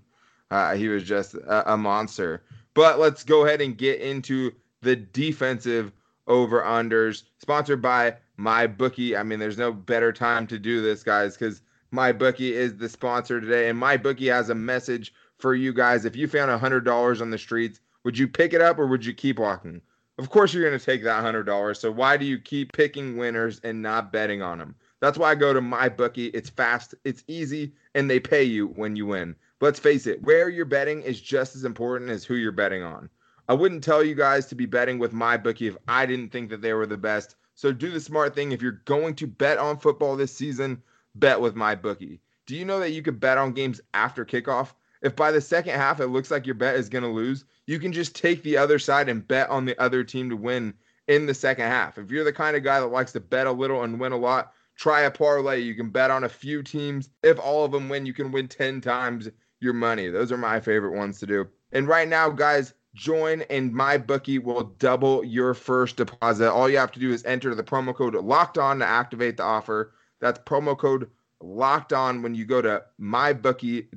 Uh, 0.52 0.76
he 0.76 0.88
was 0.88 1.04
just 1.04 1.34
a, 1.34 1.74
a 1.74 1.78
monster. 1.78 2.44
But 2.74 3.00
let's 3.00 3.24
go 3.24 3.46
ahead 3.46 3.62
and 3.62 3.78
get 3.78 4.02
into 4.02 4.52
the 4.82 4.96
defensive 4.96 5.92
over 6.28 6.62
unders 6.62 7.24
sponsored 7.40 7.82
by 7.82 8.16
MyBookie. 8.40 9.18
I 9.18 9.24
mean, 9.24 9.40
there's 9.40 9.58
no 9.58 9.72
better 9.72 10.12
time 10.12 10.48
to 10.48 10.60
do 10.60 10.82
this, 10.82 11.04
guys, 11.04 11.36
because 11.36 11.62
MyBookie 11.94 12.52
is 12.52 12.78
the 12.78 12.90
sponsor 12.90 13.40
today, 13.40 13.70
and 13.70 13.82
MyBookie 13.82 14.32
has 14.32 14.50
a 14.50 14.56
message 14.56 15.14
for 15.38 15.56
you 15.56 15.74
guys. 15.74 16.06
If 16.06 16.16
you 16.16 16.28
found 16.28 16.52
a 16.52 16.58
hundred 16.58 16.86
dollars 16.86 17.22
on 17.22 17.30
the 17.30 17.38
streets, 17.38 17.80
would 18.04 18.18
you 18.18 18.28
pick 18.28 18.54
it 18.54 18.62
up 18.62 18.80
or 18.80 18.88
would 18.88 19.06
you 19.06 19.14
keep 19.14 19.40
walking? 19.40 19.82
Of 20.20 20.30
course, 20.30 20.54
you're 20.54 20.68
going 20.68 20.78
to 20.78 20.86
take 20.86 21.04
that 21.04 21.22
hundred 21.22 21.44
dollars. 21.44 21.80
So 21.80 21.92
why 21.92 22.18
do 22.18 22.26
you 22.26 22.38
keep 22.38 22.72
picking 22.74 23.18
winners 23.18 23.60
and 23.64 23.82
not 23.82 24.12
betting 24.12 24.42
on 24.42 24.60
them? 24.60 24.76
That's 25.00 25.18
why 25.18 25.32
I 25.32 25.36
go 25.36 25.54
to 25.54 25.62
MyBookie. 25.62 26.32
It's 26.34 26.50
fast, 26.50 26.96
it's 27.04 27.24
easy, 27.28 27.74
and 27.96 28.10
they 28.10 28.20
pay 28.20 28.44
you 28.44 28.68
when 28.68 28.96
you 28.96 29.08
win. 29.08 29.36
Let's 29.60 29.80
face 29.80 30.08
it, 30.08 30.22
where 30.24 30.50
you're 30.50 30.66
betting 30.66 31.02
is 31.02 31.20
just 31.20 31.56
as 31.56 31.64
important 31.66 32.12
as 32.12 32.24
who 32.24 32.36
you're 32.36 32.52
betting 32.52 32.84
on. 32.84 33.10
I 33.50 33.54
wouldn't 33.54 33.84
tell 33.84 34.04
you 34.04 34.16
guys 34.16 34.46
to 34.48 34.56
be 34.56 34.66
betting 34.66 35.00
with 35.00 35.14
MyBookie 35.14 35.68
if 35.68 35.78
I 35.88 36.06
didn't 36.06 36.32
think 36.32 36.50
that 36.52 36.62
they 36.62 36.74
were 36.74 36.86
the 36.86 36.96
best. 36.96 37.36
So 37.56 37.74
do 37.74 37.92
the 37.92 38.00
smart 38.00 38.36
thing. 38.36 38.52
If 38.52 38.62
you're 38.62 38.82
going 38.86 39.16
to 39.16 39.28
bet 39.28 39.58
on 39.58 39.80
football 39.80 40.16
this 40.16 40.34
season, 40.34 40.82
bet 41.16 41.42
with 41.42 41.56
MyBookie. 41.56 42.20
Do 42.46 42.56
you 42.56 42.66
know 42.66 42.80
that 42.80 42.92
you 42.92 43.02
could 43.02 43.20
bet 43.20 43.38
on 43.38 43.54
games 43.54 43.82
after 43.94 44.26
kickoff? 44.26 44.74
If 45.04 45.16
by 45.16 45.32
the 45.32 45.42
second 45.42 45.76
half 45.76 46.00
it 46.00 46.08
looks 46.08 46.32
like 46.32 46.46
your 46.46 46.56
bet 46.56 46.76
is 46.76 46.90
going 46.90 47.04
to 47.04 47.10
lose, 47.10 47.46
you 47.68 47.78
can 47.78 47.92
just 47.92 48.16
take 48.16 48.42
the 48.42 48.58
other 48.58 48.80
side 48.80 49.10
and 49.10 49.28
bet 49.28 49.50
on 49.50 49.66
the 49.66 49.80
other 49.80 50.04
team 50.04 50.30
to 50.30 50.38
win 50.38 50.74
in 51.08 51.26
the 51.26 51.34
second 51.34 51.66
half. 51.66 51.98
If 51.98 52.10
you're 52.10 52.24
the 52.24 52.34
kind 52.34 52.56
of 52.56 52.64
guy 52.64 52.80
that 52.80 52.88
likes 52.88 53.12
to 53.12 53.20
bet 53.20 53.46
a 53.46 53.52
little 53.52 53.84
and 53.84 54.00
win 54.00 54.14
a 54.14 54.18
lot, 54.18 54.54
try 54.78 55.02
a 55.02 55.12
parlay. 55.12 55.60
You 55.60 55.76
can 55.76 55.90
bet 55.90 56.10
on 56.10 56.24
a 56.24 56.30
few 56.30 56.64
teams. 56.64 57.10
If 57.22 57.38
all 57.38 57.66
of 57.66 57.72
them 57.72 57.90
win, 57.90 58.06
you 58.06 58.14
can 58.14 58.32
win 58.32 58.48
10 58.48 58.80
times 58.80 59.30
your 59.60 59.74
money. 59.74 60.10
Those 60.10 60.32
are 60.32 60.38
my 60.38 60.62
favorite 60.62 60.96
ones 60.96 61.20
to 61.20 61.26
do. 61.26 61.48
And 61.74 61.88
right 61.88 62.08
now, 62.08 62.30
guys, 62.30 62.74
join 62.94 63.42
and 63.50 63.74
MyBookie 63.74 64.42
will 64.42 64.64
double 64.80 65.24
your 65.26 65.54
first 65.54 65.98
deposit. 65.98 66.52
All 66.52 66.70
you 66.70 66.78
have 66.78 66.92
to 66.94 67.00
do 67.00 67.12
is 67.12 67.26
enter 67.26 67.54
the 67.56 67.64
promo 67.64 67.94
code 67.94 68.16
locked 68.16 68.58
on 68.58 68.80
to 68.80 68.86
activate 68.86 69.38
the 69.38 69.44
offer. 69.44 69.94
That's 70.22 70.40
promo 70.40 70.78
code 70.78 71.10
locked 71.44 71.94
on 71.94 72.22
when 72.22 72.34
you 72.34 72.46
go 72.46 72.62
to 72.62 72.84
mybookie.ag 73.00 73.90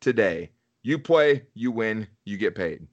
today. 0.00 0.50
You 0.82 0.98
play, 0.98 1.42
you 1.54 1.70
win, 1.70 2.08
you 2.24 2.38
get 2.38 2.54
paid. 2.54 2.86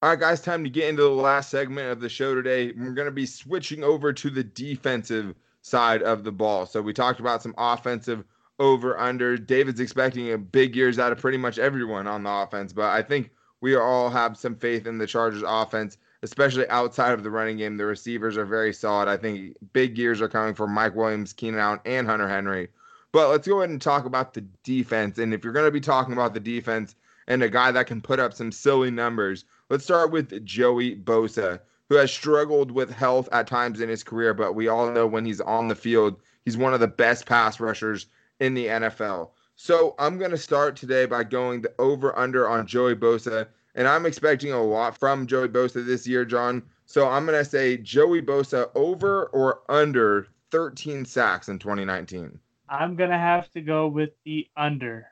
All 0.00 0.10
right, 0.10 0.20
guys, 0.20 0.40
time 0.40 0.62
to 0.62 0.70
get 0.70 0.88
into 0.88 1.02
the 1.02 1.08
last 1.08 1.50
segment 1.50 1.90
of 1.90 1.98
the 2.00 2.08
show 2.08 2.32
today. 2.32 2.72
We're 2.76 2.92
going 2.92 3.06
to 3.06 3.12
be 3.12 3.26
switching 3.26 3.82
over 3.82 4.12
to 4.12 4.30
the 4.30 4.44
defensive 4.44 5.34
side 5.62 6.02
of 6.02 6.22
the 6.22 6.30
ball. 6.30 6.66
So 6.66 6.80
we 6.80 6.92
talked 6.92 7.18
about 7.18 7.42
some 7.42 7.54
offensive 7.58 8.22
over 8.60 8.96
under. 8.96 9.36
David's 9.36 9.80
expecting 9.80 10.32
a 10.32 10.38
big 10.38 10.76
years 10.76 11.00
out 11.00 11.10
of 11.10 11.18
pretty 11.18 11.38
much 11.38 11.58
everyone 11.58 12.06
on 12.06 12.22
the 12.22 12.30
offense, 12.30 12.72
but 12.72 12.90
I 12.90 13.02
think 13.02 13.30
we 13.60 13.74
all 13.74 14.08
have 14.08 14.36
some 14.36 14.54
faith 14.54 14.86
in 14.86 14.98
the 14.98 15.06
Chargers 15.06 15.42
offense, 15.44 15.98
especially 16.22 16.68
outside 16.68 17.12
of 17.12 17.22
the 17.22 17.30
running 17.30 17.56
game. 17.56 17.76
The 17.76 17.84
receivers 17.84 18.36
are 18.36 18.44
very 18.44 18.72
solid. 18.72 19.08
I 19.08 19.16
think 19.16 19.56
big 19.72 19.96
years 19.96 20.20
are 20.20 20.28
coming 20.28 20.54
for 20.54 20.66
Mike 20.66 20.94
Williams, 20.94 21.32
Keenan 21.32 21.60
Allen, 21.60 21.80
and 21.84 22.06
Hunter 22.06 22.28
Henry. 22.28 22.68
But 23.12 23.30
let's 23.30 23.48
go 23.48 23.58
ahead 23.58 23.70
and 23.70 23.80
talk 23.80 24.04
about 24.04 24.34
the 24.34 24.42
defense. 24.64 25.18
And 25.18 25.32
if 25.32 25.42
you're 25.42 25.52
going 25.52 25.66
to 25.66 25.72
be 25.72 25.80
talking 25.80 26.12
about 26.12 26.34
the 26.34 26.40
defense 26.40 26.94
and 27.26 27.42
a 27.42 27.48
guy 27.48 27.70
that 27.72 27.86
can 27.86 28.00
put 28.00 28.20
up 28.20 28.34
some 28.34 28.52
silly 28.52 28.90
numbers, 28.90 29.44
let's 29.70 29.84
start 29.84 30.10
with 30.10 30.44
Joey 30.44 30.96
Bosa, 30.96 31.60
who 31.88 31.96
has 31.96 32.12
struggled 32.12 32.70
with 32.70 32.90
health 32.90 33.28
at 33.32 33.46
times 33.46 33.80
in 33.80 33.88
his 33.88 34.04
career, 34.04 34.34
but 34.34 34.54
we 34.54 34.68
all 34.68 34.90
know 34.90 35.06
when 35.06 35.24
he's 35.24 35.40
on 35.40 35.68
the 35.68 35.74
field, 35.74 36.16
he's 36.44 36.56
one 36.56 36.74
of 36.74 36.80
the 36.80 36.88
best 36.88 37.24
pass 37.26 37.60
rushers 37.60 38.06
in 38.40 38.54
the 38.54 38.66
NFL. 38.66 39.30
So 39.56 39.94
I'm 39.98 40.18
going 40.18 40.30
to 40.30 40.38
start 40.38 40.76
today 40.76 41.06
by 41.06 41.24
going 41.24 41.62
the 41.62 41.72
over 41.78 42.16
under 42.16 42.48
on 42.48 42.66
Joey 42.66 42.94
Bosa. 42.94 43.48
And 43.74 43.86
I'm 43.86 44.06
expecting 44.06 44.52
a 44.52 44.62
lot 44.62 44.96
from 44.96 45.26
Joey 45.26 45.48
Bosa 45.48 45.84
this 45.84 46.06
year, 46.06 46.24
John. 46.24 46.62
So 46.86 47.08
I'm 47.08 47.26
going 47.26 47.38
to 47.38 47.48
say 47.48 47.76
Joey 47.76 48.22
Bosa 48.22 48.70
over 48.74 49.26
or 49.26 49.60
under 49.68 50.26
13 50.50 51.04
sacks 51.04 51.48
in 51.48 51.58
2019. 51.58 52.38
I'm 52.68 52.96
going 52.96 53.10
to 53.10 53.18
have 53.18 53.50
to 53.50 53.60
go 53.60 53.88
with 53.88 54.10
the 54.24 54.46
under. 54.56 55.08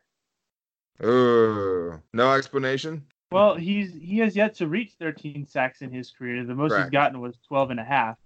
Oh, 1.03 2.01
no 2.13 2.33
explanation? 2.33 3.05
Well, 3.31 3.57
he's 3.57 3.93
he 3.93 4.19
has 4.19 4.37
yet 4.37 4.55
to 4.57 4.69
reach 4.69 4.93
13 4.99 5.47
sacks 5.47 5.83
in 5.83 5.91
his 5.91 6.11
career. 6.11 6.45
The 6.45 6.55
most 6.55 6.71
Correct. 6.71 6.87
he's 6.87 6.93
gotten 6.93 7.21
was 7.21 7.37
12 7.49 7.71
and 7.73 7.81
a 7.81 7.85
half. 7.85 8.17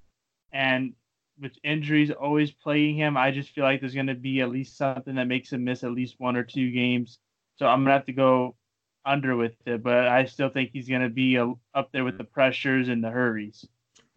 And 0.53 0.95
with 1.41 1.53
injuries 1.65 2.11
always 2.11 2.53
plaguing 2.53 2.97
him, 2.97 3.17
I 3.17 3.31
just 3.31 3.51
feel 3.51 3.65
like 3.65 3.81
there's 3.81 3.95
going 3.95 4.09
to 4.09 4.15
be 4.15 4.41
at 4.41 4.51
least 4.51 4.77
something 4.77 5.15
that 5.15 5.27
makes 5.27 5.53
him 5.53 5.65
miss 5.65 5.85
at 5.85 5.93
least 5.93 6.17
one 6.19 6.37
or 6.37 6.45
two 6.45 6.71
games. 6.71 7.19
So 7.57 7.67
I'm 7.67 7.81
going 7.81 7.87
to 7.87 7.93
have 7.93 8.07
to 8.07 8.13
go 8.13 8.57
under 9.11 9.37
with 9.37 9.55
it, 9.67 9.83
but 9.83 10.07
I 10.09 10.25
still 10.25 10.49
think 10.49 10.71
he's 10.73 10.89
going 10.89 11.03
to 11.03 11.09
be 11.09 11.37
a, 11.37 11.53
up 11.75 11.91
there 11.93 12.05
with 12.05 12.17
the 12.17 12.25
pressures 12.25 12.89
and 12.89 13.03
the 13.03 13.11
hurries. 13.11 13.67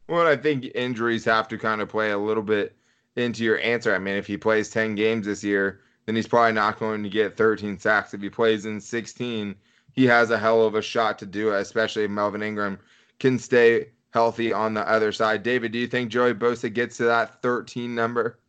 Well, 0.08 0.28
I 0.28 0.36
think 0.36 0.66
injuries 0.76 1.26
have 1.26 1.48
to 1.48 1.58
kind 1.58 1.82
of 1.82 1.90
play 1.90 2.12
a 2.12 2.18
little 2.18 2.44
bit 2.44 2.76
into 3.16 3.44
your 3.44 3.60
answer. 3.60 3.94
I 3.94 4.00
mean, 4.00 4.16
if 4.16 4.28
he 4.28 4.38
plays 4.38 4.70
10 4.70 4.96
games 4.96 5.26
this 5.26 5.44
year, 5.44 5.82
then 6.06 6.16
he's 6.16 6.28
probably 6.28 6.54
not 6.54 6.80
going 6.80 7.04
to 7.04 7.10
get 7.10 7.38
13 7.38 7.80
sacks. 7.80 8.14
If 8.14 8.22
he 8.22 8.30
plays 8.30 8.66
in 8.66 8.80
16, 8.80 9.56
he 9.94 10.06
has 10.06 10.30
a 10.30 10.38
hell 10.38 10.66
of 10.66 10.76
a 10.76 10.82
shot 10.82 11.20
to 11.20 11.26
do 11.26 11.54
it, 11.54 11.60
especially 11.60 12.04
if 12.04 12.12
Melvin 12.12 12.44
Ingram 12.44 12.80
can 13.20 13.40
stay 13.40 13.88
healthy 14.12 14.54
on 14.54 14.74
the 14.74 14.88
other 14.88 15.12
side. 15.12 15.44
David, 15.44 15.72
do 15.72 15.80
you 15.80 15.88
think 15.88 16.12
Joey 16.12 16.34
Bosa 16.34 16.72
gets 16.72 16.98
to 16.98 17.06
that 17.06 17.42
13 17.42 17.96
number? 17.96 18.40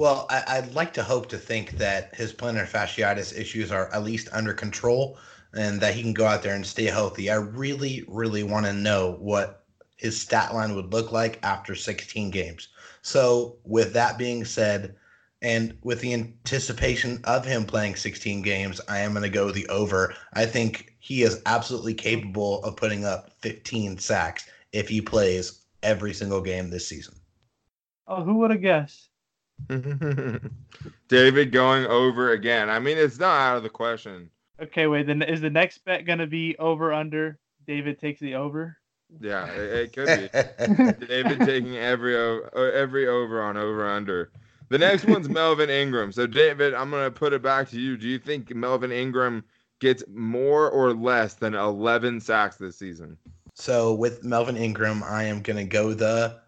Well, 0.00 0.24
I, 0.30 0.60
would 0.60 0.74
like 0.74 0.94
to 0.94 1.02
hope 1.02 1.28
to 1.28 1.36
think 1.36 1.72
that 1.72 2.14
his 2.14 2.32
plantar 2.32 2.66
fasciitis 2.66 3.38
issues 3.38 3.70
are 3.70 3.92
at 3.92 4.02
least 4.02 4.30
under 4.32 4.54
control 4.54 5.18
and 5.52 5.78
that 5.82 5.92
he 5.92 6.00
can 6.00 6.14
go 6.14 6.24
out 6.24 6.42
there 6.42 6.54
and 6.54 6.64
stay 6.64 6.86
healthy. 6.86 7.28
I 7.28 7.34
really, 7.34 8.04
really 8.08 8.42
want 8.42 8.64
to 8.64 8.72
know 8.72 9.18
what 9.20 9.66
his 9.98 10.18
stat 10.18 10.54
line 10.54 10.74
would 10.74 10.90
look 10.90 11.12
like 11.12 11.38
after 11.42 11.74
16 11.74 12.30
games. 12.30 12.68
So, 13.02 13.58
with 13.64 13.92
that 13.92 14.16
being 14.16 14.42
said, 14.46 14.96
and 15.42 15.76
with 15.82 16.00
the 16.00 16.14
anticipation 16.14 17.20
of 17.24 17.44
him 17.44 17.66
playing 17.66 17.96
16 17.96 18.40
games, 18.40 18.80
I 18.88 19.00
am 19.00 19.12
going 19.12 19.24
to 19.24 19.28
go 19.28 19.50
the 19.50 19.68
over. 19.68 20.14
I 20.32 20.46
think 20.46 20.96
he 21.00 21.24
is 21.24 21.42
absolutely 21.44 21.92
capable 21.92 22.64
of 22.64 22.74
putting 22.74 23.04
up 23.04 23.32
15 23.42 23.98
sacks 23.98 24.48
if 24.72 24.88
he 24.88 25.02
plays 25.02 25.60
every 25.82 26.14
single 26.14 26.40
game 26.40 26.70
this 26.70 26.86
season. 26.86 27.16
Oh, 28.08 28.24
who 28.24 28.36
would 28.36 28.50
have 28.50 28.62
guessed? 28.62 29.09
David 31.08 31.52
going 31.52 31.86
over 31.86 32.32
again. 32.32 32.70
I 32.70 32.78
mean, 32.78 32.98
it's 32.98 33.18
not 33.18 33.40
out 33.40 33.56
of 33.56 33.62
the 33.62 33.70
question. 33.70 34.30
Okay, 34.60 34.86
wait. 34.86 35.06
Then 35.06 35.22
is 35.22 35.40
the 35.40 35.50
next 35.50 35.84
bet 35.84 36.04
going 36.04 36.18
to 36.18 36.26
be 36.26 36.56
over 36.58 36.92
under? 36.92 37.38
David 37.66 37.98
takes 37.98 38.20
the 38.20 38.34
over. 38.34 38.76
Yeah, 39.20 39.46
it, 39.52 39.72
it 39.72 39.92
could 39.92 40.06
be. 40.06 41.06
David 41.06 41.40
taking 41.40 41.76
every 41.76 42.16
uh, 42.16 42.48
every 42.52 43.08
over 43.08 43.42
on 43.42 43.56
over 43.56 43.88
under. 43.88 44.30
The 44.70 44.78
next 44.78 45.04
one's 45.04 45.28
Melvin 45.28 45.68
Ingram. 45.68 46.12
So, 46.12 46.26
David, 46.26 46.74
I'm 46.74 46.90
going 46.90 47.04
to 47.04 47.10
put 47.10 47.32
it 47.32 47.42
back 47.42 47.68
to 47.70 47.80
you. 47.80 47.96
Do 47.96 48.08
you 48.08 48.18
think 48.18 48.54
Melvin 48.54 48.92
Ingram 48.92 49.44
gets 49.80 50.04
more 50.08 50.70
or 50.70 50.94
less 50.94 51.34
than 51.34 51.54
11 51.54 52.20
sacks 52.20 52.56
this 52.56 52.78
season? 52.78 53.16
So, 53.54 53.92
with 53.94 54.24
Melvin 54.24 54.56
Ingram, 54.56 55.02
I 55.02 55.24
am 55.24 55.42
going 55.42 55.56
to 55.56 55.64
go 55.64 55.92
the 55.92 56.40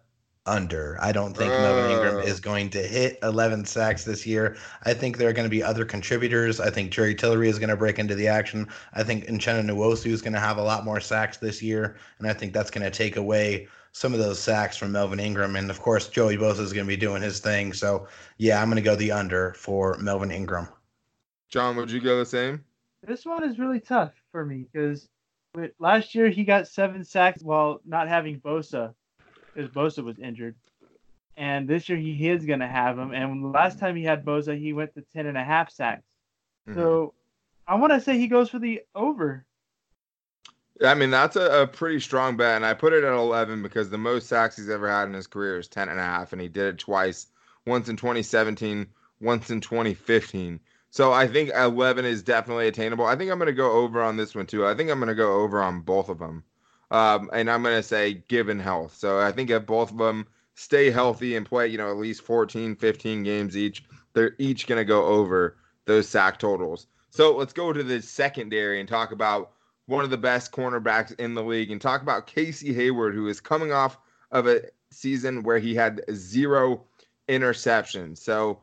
under. 0.45 0.97
I 1.01 1.11
don't 1.11 1.35
think 1.35 1.51
uh, 1.51 1.57
Melvin 1.57 1.91
Ingram 1.91 2.27
is 2.27 2.39
going 2.39 2.69
to 2.71 2.81
hit 2.81 3.17
11 3.23 3.65
sacks 3.65 4.03
this 4.03 4.25
year. 4.25 4.57
I 4.83 4.93
think 4.93 5.17
there 5.17 5.29
are 5.29 5.33
going 5.33 5.45
to 5.45 5.49
be 5.49 5.63
other 5.63 5.85
contributors. 5.85 6.59
I 6.59 6.69
think 6.69 6.91
Jerry 6.91 7.15
Tillery 7.15 7.49
is 7.49 7.59
going 7.59 7.69
to 7.69 7.77
break 7.77 7.99
into 7.99 8.15
the 8.15 8.27
action. 8.27 8.67
I 8.93 9.03
think 9.03 9.25
Uchenna 9.25 9.63
Nwosu 9.63 10.07
is 10.07 10.21
going 10.21 10.33
to 10.33 10.39
have 10.39 10.57
a 10.57 10.63
lot 10.63 10.83
more 10.85 10.99
sacks 10.99 11.37
this 11.37 11.61
year, 11.61 11.97
and 12.19 12.27
I 12.27 12.33
think 12.33 12.53
that's 12.53 12.71
going 12.71 12.83
to 12.83 12.91
take 12.91 13.15
away 13.15 13.67
some 13.93 14.13
of 14.13 14.19
those 14.19 14.39
sacks 14.39 14.75
from 14.75 14.91
Melvin 14.91 15.19
Ingram. 15.19 15.55
And 15.55 15.69
of 15.69 15.79
course, 15.79 16.09
Joey 16.09 16.35
Bosa 16.35 16.59
is 16.59 16.73
going 16.73 16.85
to 16.85 16.89
be 16.91 16.97
doing 16.97 17.21
his 17.21 17.39
thing. 17.39 17.73
So, 17.73 18.07
yeah, 18.37 18.61
I'm 18.61 18.67
going 18.67 18.75
to 18.75 18.81
go 18.81 18.95
the 18.95 19.11
under 19.11 19.53
for 19.53 19.97
Melvin 19.99 20.31
Ingram. 20.31 20.67
John, 21.49 21.75
would 21.75 21.91
you 21.91 22.01
go 22.01 22.17
the 22.17 22.25
same? 22.25 22.63
This 23.03 23.25
one 23.25 23.43
is 23.43 23.59
really 23.59 23.79
tough 23.79 24.13
for 24.31 24.45
me 24.45 24.65
because 24.71 25.07
last 25.77 26.15
year 26.15 26.29
he 26.29 26.43
got 26.43 26.67
seven 26.67 27.03
sacks 27.03 27.43
while 27.43 27.79
not 27.85 28.07
having 28.07 28.39
Bosa 28.39 28.95
because 29.53 29.69
Bosa 29.69 30.03
was 30.03 30.19
injured. 30.19 30.55
And 31.35 31.67
this 31.67 31.89
year 31.89 31.97
he 31.97 32.29
is 32.29 32.45
going 32.45 32.59
to 32.59 32.67
have 32.67 32.97
him. 32.97 33.11
And 33.11 33.51
last 33.51 33.79
time 33.79 33.95
he 33.95 34.03
had 34.03 34.23
Bosa, 34.23 34.57
he 34.57 34.73
went 34.73 34.93
to 34.95 35.03
10 35.13 35.25
and 35.25 35.37
a 35.37 35.43
half 35.43 35.71
sacks. 35.71 36.03
Mm-hmm. 36.67 36.79
So 36.79 37.13
I 37.67 37.75
want 37.75 37.93
to 37.93 38.01
say 38.01 38.17
he 38.17 38.27
goes 38.27 38.49
for 38.49 38.59
the 38.59 38.81
over. 38.93 39.45
I 40.83 40.93
mean, 40.95 41.11
that's 41.11 41.35
a, 41.35 41.61
a, 41.61 41.67
pretty 41.67 41.99
strong 41.99 42.35
bet. 42.35 42.55
And 42.55 42.65
I 42.65 42.73
put 42.73 42.93
it 42.93 43.03
at 43.03 43.13
11 43.13 43.61
because 43.63 43.89
the 43.89 43.97
most 43.97 44.27
sacks 44.27 44.57
he's 44.57 44.69
ever 44.69 44.89
had 44.89 45.07
in 45.07 45.13
his 45.13 45.27
career 45.27 45.59
is 45.59 45.67
10 45.67 45.89
and 45.89 45.99
a 45.99 46.03
half. 46.03 46.33
And 46.33 46.41
he 46.41 46.47
did 46.47 46.65
it 46.65 46.79
twice 46.79 47.27
once 47.65 47.89
in 47.89 47.95
2017, 47.95 48.87
once 49.21 49.49
in 49.49 49.61
2015. 49.61 50.59
So 50.89 51.11
I 51.11 51.27
think 51.27 51.51
11 51.55 52.05
is 52.05 52.21
definitely 52.21 52.67
attainable. 52.67 53.05
I 53.05 53.15
think 53.15 53.31
I'm 53.31 53.39
going 53.39 53.47
to 53.47 53.53
go 53.53 53.71
over 53.71 54.01
on 54.01 54.17
this 54.17 54.35
one 54.35 54.45
too. 54.45 54.65
I 54.65 54.75
think 54.75 54.91
I'm 54.91 54.99
going 54.99 55.09
to 55.09 55.15
go 55.15 55.41
over 55.41 55.61
on 55.61 55.81
both 55.81 56.09
of 56.09 56.19
them. 56.19 56.43
Um, 56.93 57.31
and 57.33 57.49
I'm 57.49 57.63
going 57.63 57.75
to 57.75 57.83
say 57.83 58.23
given 58.27 58.59
health. 58.59 58.95
So 58.95 59.19
I 59.19 59.31
think 59.31 59.49
if 59.49 59.65
both 59.65 59.91
of 59.91 59.97
them 59.97 60.27
stay 60.53 60.91
healthy 60.91 61.35
and 61.35 61.43
play, 61.43 61.67
you 61.67 61.77
know, 61.77 61.89
at 61.89 61.97
least 61.97 62.21
14, 62.21 62.75
15 62.75 63.23
games 63.23 63.57
each, 63.57 63.83
they're 64.13 64.35
each 64.37 64.67
going 64.67 64.77
to 64.77 64.85
go 64.85 65.03
over 65.03 65.57
those 65.85 66.07
sack 66.07 66.37
totals. 66.37 66.85
So 67.09 67.35
let's 67.35 67.51
go 67.51 67.73
to 67.73 67.83
the 67.83 67.99
secondary 67.99 68.79
and 68.79 68.87
talk 68.87 69.11
about 69.11 69.53
one 69.87 70.03
of 70.03 70.11
the 70.11 70.17
best 70.17 70.51
cornerbacks 70.51 71.19
in 71.19 71.33
the 71.33 71.43
league 71.43 71.71
and 71.71 71.81
talk 71.81 72.03
about 72.03 72.27
Casey 72.27 72.71
Hayward, 72.73 73.15
who 73.15 73.27
is 73.27 73.41
coming 73.41 73.71
off 73.71 73.97
of 74.31 74.45
a 74.45 74.61
season 74.91 75.41
where 75.41 75.57
he 75.57 75.73
had 75.73 76.01
zero 76.13 76.83
interceptions. 77.27 78.19
So 78.19 78.59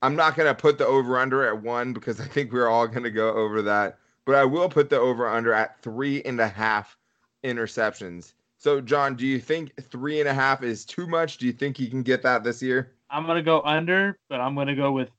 I'm 0.00 0.16
not 0.16 0.36
going 0.36 0.48
to 0.48 0.54
put 0.54 0.78
the 0.78 0.86
over 0.86 1.18
under 1.18 1.46
at 1.46 1.62
one 1.62 1.92
because 1.92 2.18
I 2.18 2.24
think 2.24 2.50
we're 2.50 2.68
all 2.68 2.86
going 2.86 3.04
to 3.04 3.10
go 3.10 3.34
over 3.34 3.60
that. 3.60 3.98
But 4.24 4.36
I 4.36 4.46
will 4.46 4.70
put 4.70 4.88
the 4.88 4.98
over 4.98 5.28
under 5.28 5.52
at 5.52 5.82
three 5.82 6.22
and 6.22 6.40
a 6.40 6.48
half 6.48 6.96
interceptions. 7.44 8.32
So, 8.58 8.80
John, 8.80 9.14
do 9.14 9.26
you 9.26 9.38
think 9.38 9.72
three 9.90 10.20
and 10.20 10.28
a 10.28 10.34
half 10.34 10.62
is 10.62 10.84
too 10.84 11.06
much? 11.06 11.38
Do 11.38 11.46
you 11.46 11.52
think 11.52 11.76
he 11.76 11.88
can 11.88 12.02
get 12.02 12.22
that 12.22 12.42
this 12.42 12.62
year? 12.62 12.92
I'm 13.10 13.26
going 13.26 13.36
to 13.36 13.42
go 13.42 13.60
under, 13.62 14.18
but 14.28 14.40
I'm 14.40 14.54
going 14.54 14.68
to 14.68 14.74
go 14.74 14.90
with 14.90 15.10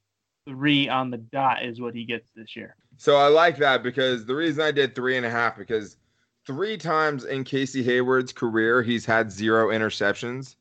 three 0.48 0.90
on 0.90 1.12
the 1.12 1.18
dot 1.18 1.64
is 1.64 1.80
what 1.80 1.94
he 1.94 2.06
gets 2.06 2.30
this 2.36 2.56
year. 2.56 2.76
So 2.98 3.16
I 3.18 3.28
like 3.28 3.58
that 3.58 3.84
because 3.84 4.26
the 4.26 4.36
reason 4.36 4.64
I 4.64 4.72
did 4.72 4.96
three 4.96 5.18
and 5.18 5.26
a 5.26 5.30
half 5.30 5.58
because 5.58 5.98
three 6.46 6.78
times 6.78 7.26
in 7.26 7.44
Casey 7.44 7.84
Hayward's 7.84 8.32
career 8.32 8.82
he's 8.82 9.06
had 9.06 9.32
zero 9.32 9.70
interceptions. 9.70 10.56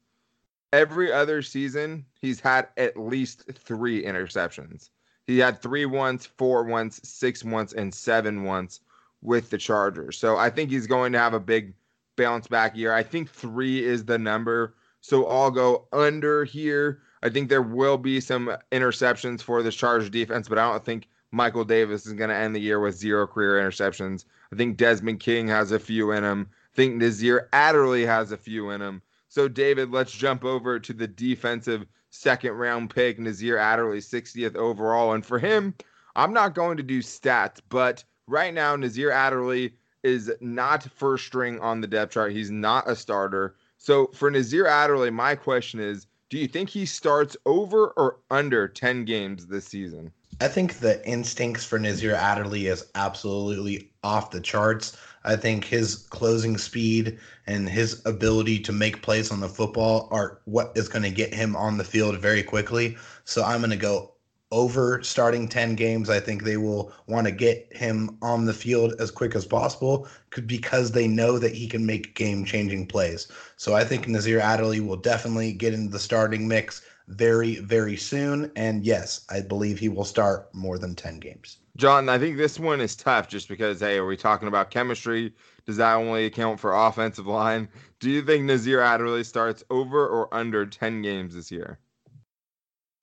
Every 0.72 1.12
other 1.12 1.42
season 1.42 2.04
he's 2.20 2.40
had 2.40 2.68
at 2.76 2.96
least 2.96 3.44
three 3.52 4.02
interceptions. 4.04 4.90
He 5.26 5.38
had 5.38 5.62
three 5.62 5.86
once, 5.86 6.26
four 6.26 6.64
once, 6.64 7.00
six 7.04 7.44
once, 7.44 7.72
and 7.72 7.94
seven 7.94 8.44
once 8.44 8.80
with 9.24 9.50
the 9.50 9.58
Chargers. 9.58 10.16
So 10.16 10.36
I 10.36 10.50
think 10.50 10.70
he's 10.70 10.86
going 10.86 11.12
to 11.12 11.18
have 11.18 11.34
a 11.34 11.40
big 11.40 11.74
bounce 12.16 12.46
back 12.46 12.76
year. 12.76 12.92
I 12.92 13.02
think 13.02 13.30
three 13.30 13.84
is 13.84 14.04
the 14.04 14.18
number. 14.18 14.74
So 15.00 15.26
I'll 15.26 15.50
go 15.50 15.88
under 15.92 16.44
here. 16.44 17.00
I 17.22 17.30
think 17.30 17.48
there 17.48 17.62
will 17.62 17.98
be 17.98 18.20
some 18.20 18.54
interceptions 18.70 19.42
for 19.42 19.62
this 19.62 19.74
Chargers 19.74 20.10
defense, 20.10 20.48
but 20.48 20.58
I 20.58 20.70
don't 20.70 20.84
think 20.84 21.08
Michael 21.32 21.64
Davis 21.64 22.06
is 22.06 22.12
going 22.12 22.30
to 22.30 22.36
end 22.36 22.54
the 22.54 22.60
year 22.60 22.78
with 22.78 22.96
zero 22.96 23.26
career 23.26 23.60
interceptions. 23.60 24.24
I 24.52 24.56
think 24.56 24.76
Desmond 24.76 25.20
King 25.20 25.48
has 25.48 25.72
a 25.72 25.78
few 25.78 26.12
in 26.12 26.22
him. 26.22 26.48
I 26.52 26.76
think 26.76 26.96
Nasir 26.96 27.48
Adderley 27.52 28.06
has 28.06 28.30
a 28.30 28.36
few 28.36 28.70
in 28.70 28.80
him. 28.80 29.02
So, 29.28 29.48
David, 29.48 29.90
let's 29.90 30.12
jump 30.12 30.44
over 30.44 30.78
to 30.78 30.92
the 30.92 31.08
defensive 31.08 31.86
second 32.10 32.52
round 32.52 32.90
pick, 32.90 33.18
Nasir 33.18 33.58
Adderley, 33.58 33.98
60th 33.98 34.54
overall. 34.54 35.14
And 35.14 35.26
for 35.26 35.38
him, 35.38 35.74
I'm 36.14 36.32
not 36.32 36.54
going 36.54 36.76
to 36.76 36.82
do 36.82 37.00
stats, 37.00 37.60
but 37.68 38.04
right 38.26 38.52
now, 38.52 38.76
Nasir 38.76 39.10
Adderley 39.10 39.72
is 40.02 40.30
not 40.40 40.84
first 40.84 41.26
string 41.26 41.58
on 41.60 41.80
the 41.80 41.86
depth 41.86 42.12
chart. 42.12 42.32
He's 42.32 42.50
not 42.50 42.88
a 42.88 42.94
starter. 42.94 43.56
So 43.78 44.08
for 44.08 44.30
Nasir 44.30 44.66
Adderley, 44.66 45.10
my 45.10 45.34
question 45.34 45.80
is 45.80 46.06
do 46.30 46.38
you 46.38 46.48
think 46.48 46.68
he 46.68 46.84
starts 46.86 47.36
over 47.46 47.88
or 47.96 48.18
under 48.30 48.66
10 48.66 49.04
games 49.04 49.46
this 49.46 49.66
season? 49.66 50.10
I 50.40 50.48
think 50.48 50.80
the 50.80 51.06
instincts 51.06 51.64
for 51.64 51.78
Nasir 51.78 52.14
Adderley 52.14 52.66
is 52.66 52.86
absolutely 52.94 53.90
off 54.02 54.30
the 54.30 54.40
charts. 54.40 54.96
I 55.24 55.36
think 55.36 55.64
his 55.64 55.96
closing 56.10 56.58
speed 56.58 57.18
and 57.46 57.68
his 57.68 58.04
ability 58.04 58.58
to 58.60 58.72
make 58.72 59.02
plays 59.02 59.30
on 59.30 59.40
the 59.40 59.48
football 59.48 60.08
are 60.10 60.40
what 60.44 60.72
is 60.74 60.88
going 60.88 61.04
to 61.04 61.10
get 61.10 61.32
him 61.32 61.54
on 61.54 61.78
the 61.78 61.84
field 61.84 62.18
very 62.18 62.42
quickly. 62.42 62.96
So 63.24 63.44
I'm 63.44 63.60
going 63.60 63.70
to 63.70 63.76
go 63.76 64.13
over 64.50 65.02
starting 65.02 65.48
10 65.48 65.74
games. 65.74 66.08
I 66.08 66.20
think 66.20 66.42
they 66.42 66.56
will 66.56 66.92
want 67.06 67.26
to 67.26 67.32
get 67.32 67.68
him 67.70 68.16
on 68.22 68.44
the 68.44 68.54
field 68.54 68.94
as 68.98 69.10
quick 69.10 69.34
as 69.34 69.44
possible 69.44 70.06
because 70.46 70.92
they 70.92 71.08
know 71.08 71.38
that 71.38 71.54
he 71.54 71.66
can 71.66 71.84
make 71.84 72.14
game 72.14 72.44
changing 72.44 72.86
plays. 72.86 73.28
So 73.56 73.74
I 73.74 73.84
think 73.84 74.06
Nasir 74.06 74.40
Adderley 74.40 74.80
will 74.80 74.96
definitely 74.96 75.52
get 75.52 75.74
into 75.74 75.90
the 75.90 75.98
starting 75.98 76.46
mix 76.46 76.82
very, 77.08 77.56
very 77.56 77.96
soon. 77.96 78.50
And 78.56 78.84
yes, 78.84 79.24
I 79.30 79.40
believe 79.40 79.78
he 79.78 79.88
will 79.88 80.04
start 80.04 80.54
more 80.54 80.78
than 80.78 80.94
10 80.94 81.18
games. 81.18 81.58
John, 81.76 82.08
I 82.08 82.18
think 82.18 82.36
this 82.36 82.58
one 82.58 82.80
is 82.80 82.94
tough 82.94 83.28
just 83.28 83.48
because, 83.48 83.80
hey, 83.80 83.96
are 83.96 84.06
we 84.06 84.16
talking 84.16 84.46
about 84.46 84.70
chemistry? 84.70 85.34
Does 85.66 85.76
that 85.78 85.94
only 85.94 86.26
account 86.26 86.60
for 86.60 86.72
offensive 86.72 87.26
line? 87.26 87.68
Do 87.98 88.10
you 88.10 88.22
think 88.22 88.44
Nasir 88.44 88.80
Adderley 88.80 89.24
starts 89.24 89.64
over 89.70 90.06
or 90.06 90.32
under 90.32 90.64
10 90.64 91.02
games 91.02 91.34
this 91.34 91.50
year? 91.50 91.80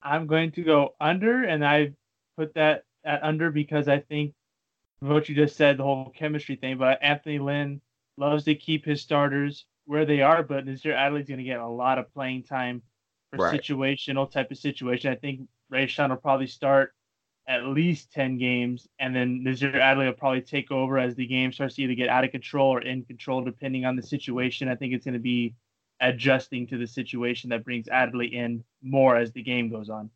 I'm 0.02 0.26
going 0.26 0.52
to 0.52 0.62
go 0.62 0.94
under, 1.00 1.44
and 1.44 1.64
I 1.64 1.92
put 2.36 2.54
that 2.54 2.84
at 3.04 3.22
under 3.22 3.50
because 3.50 3.88
I 3.88 4.00
think 4.00 4.34
what 5.00 5.28
you 5.28 5.34
just 5.34 5.56
said, 5.56 5.78
the 5.78 5.82
whole 5.82 6.12
chemistry 6.16 6.56
thing. 6.56 6.78
But 6.78 7.02
Anthony 7.02 7.38
Lynn 7.38 7.80
loves 8.16 8.44
to 8.44 8.54
keep 8.54 8.84
his 8.84 9.02
starters 9.02 9.64
where 9.86 10.04
they 10.04 10.22
are, 10.22 10.42
but 10.42 10.64
Nasir 10.64 10.92
Adley's 10.92 11.28
going 11.28 11.38
to 11.38 11.44
get 11.44 11.60
a 11.60 11.66
lot 11.66 11.98
of 11.98 12.12
playing 12.12 12.44
time 12.44 12.82
for 13.30 13.44
right. 13.44 13.60
situational 13.60 14.30
type 14.30 14.50
of 14.50 14.58
situation. 14.58 15.10
I 15.10 15.16
think 15.16 15.48
Rayshawn 15.72 16.10
will 16.10 16.16
probably 16.16 16.46
start 16.46 16.94
at 17.48 17.66
least 17.66 18.12
10 18.12 18.38
games, 18.38 18.88
and 19.00 19.14
then 19.14 19.42
Nasir 19.42 19.72
Adley 19.72 20.06
will 20.06 20.12
probably 20.12 20.42
take 20.42 20.70
over 20.70 20.98
as 20.98 21.16
the 21.16 21.26
game 21.26 21.52
starts 21.52 21.74
to 21.74 21.82
either 21.82 21.94
get 21.94 22.08
out 22.08 22.24
of 22.24 22.30
control 22.30 22.70
or 22.70 22.80
in 22.80 23.04
control, 23.04 23.42
depending 23.42 23.84
on 23.84 23.96
the 23.96 24.02
situation. 24.02 24.68
I 24.68 24.76
think 24.76 24.94
it's 24.94 25.04
going 25.04 25.14
to 25.14 25.20
be 25.20 25.54
adjusting 26.02 26.66
to 26.66 26.76
the 26.76 26.86
situation 26.86 27.48
that 27.50 27.64
brings 27.64 27.88
Adderley 27.88 28.34
in 28.34 28.62
more 28.82 29.16
as 29.16 29.32
the 29.32 29.42
game 29.42 29.70
goes 29.70 29.88
on. 29.88 30.10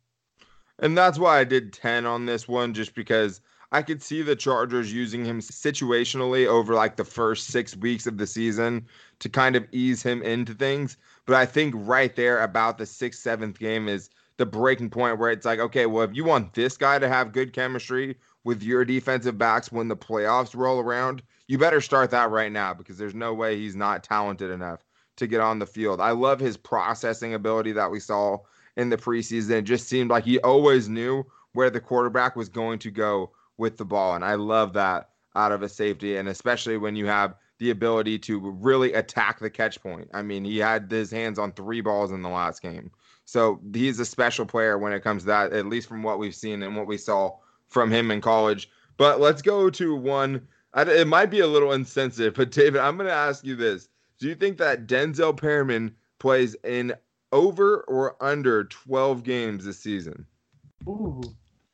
And 0.79 0.95
that's 0.95 1.17
why 1.17 1.39
I 1.39 1.43
did 1.43 1.73
10 1.73 2.05
on 2.05 2.25
this 2.25 2.47
one, 2.47 2.73
just 2.73 2.93
because 2.93 3.41
I 3.71 3.81
could 3.81 4.03
see 4.03 4.21
the 4.21 4.35
Chargers 4.35 4.93
using 4.93 5.25
him 5.25 5.39
situationally 5.39 6.45
over 6.45 6.75
like 6.75 6.97
the 6.97 7.03
first 7.03 7.47
six 7.47 7.75
weeks 7.75 8.05
of 8.05 8.17
the 8.17 8.27
season 8.27 8.85
to 9.19 9.29
kind 9.29 9.55
of 9.55 9.65
ease 9.71 10.03
him 10.03 10.21
into 10.21 10.53
things. 10.53 10.97
But 11.25 11.35
I 11.35 11.45
think 11.45 11.73
right 11.75 12.15
there 12.15 12.43
about 12.43 12.77
the 12.77 12.85
sixth, 12.85 13.21
seventh 13.21 13.57
game 13.57 13.87
is 13.87 14.09
the 14.35 14.45
breaking 14.45 14.91
point 14.91 15.17
where 15.17 15.31
it's 15.31 15.45
like, 15.45 15.59
okay, 15.59 15.87
well, 15.87 16.03
if 16.03 16.15
you 16.15 16.23
want 16.23 16.53
this 16.53 16.77
guy 16.77 16.99
to 16.99 17.09
have 17.09 17.31
good 17.31 17.53
chemistry 17.53 18.17
with 18.43 18.61
your 18.61 18.85
defensive 18.85 19.37
backs 19.37 19.71
when 19.71 19.87
the 19.87 19.97
playoffs 19.97 20.55
roll 20.55 20.79
around, 20.79 21.23
you 21.47 21.57
better 21.57 21.81
start 21.81 22.11
that 22.11 22.29
right 22.29 22.51
now 22.51 22.73
because 22.73 22.97
there's 22.97 23.15
no 23.15 23.33
way 23.33 23.57
he's 23.57 23.75
not 23.75 24.03
talented 24.03 24.51
enough 24.51 24.86
to 25.17 25.27
get 25.27 25.41
on 25.41 25.59
the 25.59 25.65
field. 25.65 26.01
I 26.01 26.11
love 26.11 26.39
his 26.39 26.57
processing 26.57 27.33
ability 27.33 27.73
that 27.73 27.91
we 27.91 27.99
saw 27.99 28.39
in 28.75 28.89
the 28.89 28.97
preseason. 28.97 29.51
It 29.51 29.61
just 29.63 29.87
seemed 29.87 30.09
like 30.09 30.23
he 30.23 30.39
always 30.39 30.87
knew 30.87 31.25
where 31.53 31.69
the 31.69 31.81
quarterback 31.81 32.35
was 32.35 32.49
going 32.49 32.79
to 32.79 32.91
go 32.91 33.31
with 33.57 33.77
the 33.77 33.85
ball. 33.85 34.15
And 34.15 34.23
I 34.23 34.35
love 34.35 34.73
that 34.73 35.09
out 35.35 35.51
of 35.51 35.63
a 35.63 35.69
safety. 35.69 36.17
And 36.17 36.29
especially 36.29 36.77
when 36.77 36.95
you 36.95 37.07
have 37.07 37.35
the 37.59 37.71
ability 37.71 38.19
to 38.19 38.39
really 38.39 38.93
attack 38.93 39.39
the 39.39 39.49
catch 39.49 39.81
point. 39.81 40.07
I 40.13 40.21
mean, 40.21 40.45
he 40.45 40.59
had 40.59 40.91
his 40.91 41.09
hands 41.09 41.39
on 41.39 41.51
three 41.51 41.81
balls 41.81 42.11
in 42.11 42.21
the 42.21 42.29
last 42.29 42.61
game. 42.61 42.91
So 43.25 43.59
he's 43.73 43.99
a 43.99 44.05
special 44.05 44.45
player 44.45 44.77
when 44.77 44.93
it 44.93 45.03
comes 45.03 45.23
to 45.23 45.27
that, 45.27 45.53
at 45.53 45.65
least 45.65 45.87
from 45.87 46.03
what 46.03 46.19
we've 46.19 46.35
seen 46.35 46.61
and 46.61 46.77
what 46.77 46.87
we 46.87 46.97
saw 46.97 47.37
from 47.67 47.91
him 47.91 48.11
in 48.11 48.21
college. 48.21 48.69
But 48.97 49.19
let's 49.19 49.41
go 49.41 49.69
to 49.71 49.95
one. 49.95 50.47
It 50.75 51.07
might 51.07 51.31
be 51.31 51.39
a 51.39 51.47
little 51.47 51.71
insensitive, 51.71 52.35
but 52.35 52.51
David, 52.51 52.79
I'm 52.79 52.95
going 52.95 53.09
to 53.09 53.13
ask 53.13 53.43
you 53.43 53.55
this. 53.55 53.89
Do 54.19 54.27
you 54.27 54.35
think 54.35 54.57
that 54.57 54.87
Denzel 54.87 55.37
Perryman 55.39 55.95
plays 56.19 56.55
in 56.63 56.93
over 57.31 57.81
or 57.81 58.15
under 58.23 58.63
12 58.65 59.23
games 59.23 59.65
this 59.65 59.79
season? 59.79 60.25
Ooh. 60.87 61.21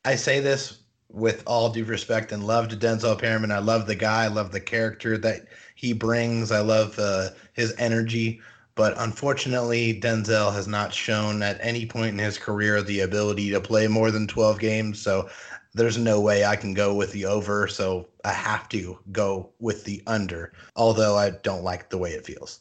I 0.06 0.16
say 0.16 0.40
this 0.40 0.80
with 1.10 1.44
all 1.46 1.70
due 1.70 1.86
respect 1.86 2.32
and 2.32 2.46
love 2.46 2.68
to 2.70 2.76
Denzel 2.76 3.20
Perryman. 3.20 3.52
I 3.52 3.60
love 3.60 3.88
the 3.88 3.96
guy. 3.96 4.26
I 4.26 4.28
love 4.28 4.52
the 4.52 4.60
character 4.60 5.18
that 5.20 5.48
he 5.76 5.94
brings. 5.94 6.52
I 6.52 6.60
love 6.60 6.98
uh, 7.00 7.30
his 7.54 7.74
energy. 7.78 8.42
But 8.76 8.96
unfortunately, 8.98 10.00
Denzel 10.02 10.52
has 10.52 10.68
not 10.68 10.94
shown 10.94 11.44
at 11.44 11.60
any 11.62 11.86
point 11.86 12.14
in 12.14 12.18
his 12.18 12.40
career 12.40 12.82
the 12.82 13.02
ability 13.02 13.52
to 13.52 13.62
play 13.62 13.88
more 13.88 14.10
than 14.10 14.26
12 14.28 14.60
games. 14.60 15.00
So 15.00 15.30
there's 15.74 15.98
no 15.98 16.22
way 16.22 16.46
I 16.46 16.56
can 16.56 16.74
go 16.74 16.94
with 16.94 17.12
the 17.12 17.26
over. 17.26 17.68
So 17.68 18.08
I 18.24 18.32
have 18.32 18.70
to 18.70 19.00
go 19.12 19.50
with 19.60 19.84
the 19.84 20.02
under, 20.08 20.54
although 20.76 21.18
I 21.18 21.32
don't 21.32 21.64
like 21.64 21.90
the 21.90 21.98
way 21.98 22.12
it 22.12 22.26
feels. 22.26 22.60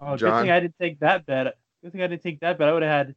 Oh, 0.00 0.16
John? 0.16 0.30
good 0.30 0.40
thing 0.42 0.50
I 0.50 0.60
didn't 0.60 0.78
take 0.80 1.00
that 1.00 1.26
bet. 1.26 1.56
Good 1.82 1.92
thing 1.92 2.02
I 2.02 2.06
didn't 2.06 2.22
take 2.22 2.40
that 2.40 2.58
bet. 2.58 2.68
I 2.68 2.72
would 2.72 2.82
have 2.82 3.06
had 3.06 3.14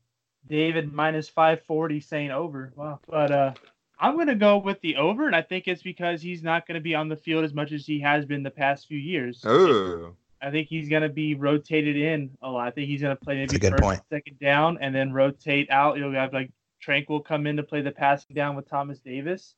David 0.48 0.94
minus 0.94 1.28
540 1.30 2.00
saying 2.00 2.32
over. 2.32 2.72
Wow. 2.76 3.00
But 3.08 3.32
uh, 3.32 3.54
I'm 4.00 4.16
going 4.16 4.28
to 4.28 4.36
go 4.36 4.58
with 4.58 4.80
the 4.82 4.96
over, 4.98 5.26
and 5.26 5.36
I 5.36 5.42
think 5.42 5.68
it's 5.68 5.82
because 5.82 6.22
he's 6.22 6.44
not 6.44 6.68
going 6.68 6.76
to 6.76 6.82
be 6.82 6.96
on 6.96 7.10
the 7.10 7.16
field 7.16 7.44
as 7.44 7.54
much 7.54 7.72
as 7.72 7.86
he 7.86 8.00
has 8.02 8.26
been 8.26 8.44
the 8.44 8.52
past 8.52 8.88
few 8.88 8.98
years. 8.98 9.44
Oh. 9.46 10.14
I 10.42 10.52
think 10.52 10.68
he's 10.68 10.88
going 10.88 11.02
to 11.02 11.10
be 11.10 11.34
rotated 11.34 11.98
in 11.98 12.30
a 12.42 12.50
lot. 12.50 12.68
I 12.68 12.72
think 12.72 12.88
he's 12.88 13.02
going 13.02 13.16
to 13.18 13.24
play 13.24 13.36
maybe 13.36 13.58
first, 13.58 13.82
point. 13.82 14.02
second 14.12 14.40
down, 14.40 14.78
and 14.80 14.94
then 14.94 15.12
rotate 15.12 15.70
out. 15.72 15.98
You'll 15.98 16.14
have 16.14 16.32
like 16.32 16.52
Tranquill 16.86 17.24
come 17.26 17.48
in 17.48 17.58
to 17.58 17.64
play 17.64 17.82
the 17.82 17.92
passing 17.92 18.36
down 18.36 18.56
with 18.56 18.70
Thomas 18.70 19.00
Davis, 19.00 19.56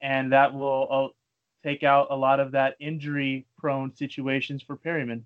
and 0.00 0.32
that 0.32 0.54
will 0.54 0.88
uh, 0.90 1.68
take 1.68 1.82
out 1.82 2.08
a 2.10 2.16
lot 2.16 2.40
of 2.40 2.52
that 2.52 2.76
injury-prone 2.80 3.94
situations 3.94 4.62
for 4.62 4.76
Perryman. 4.76 5.24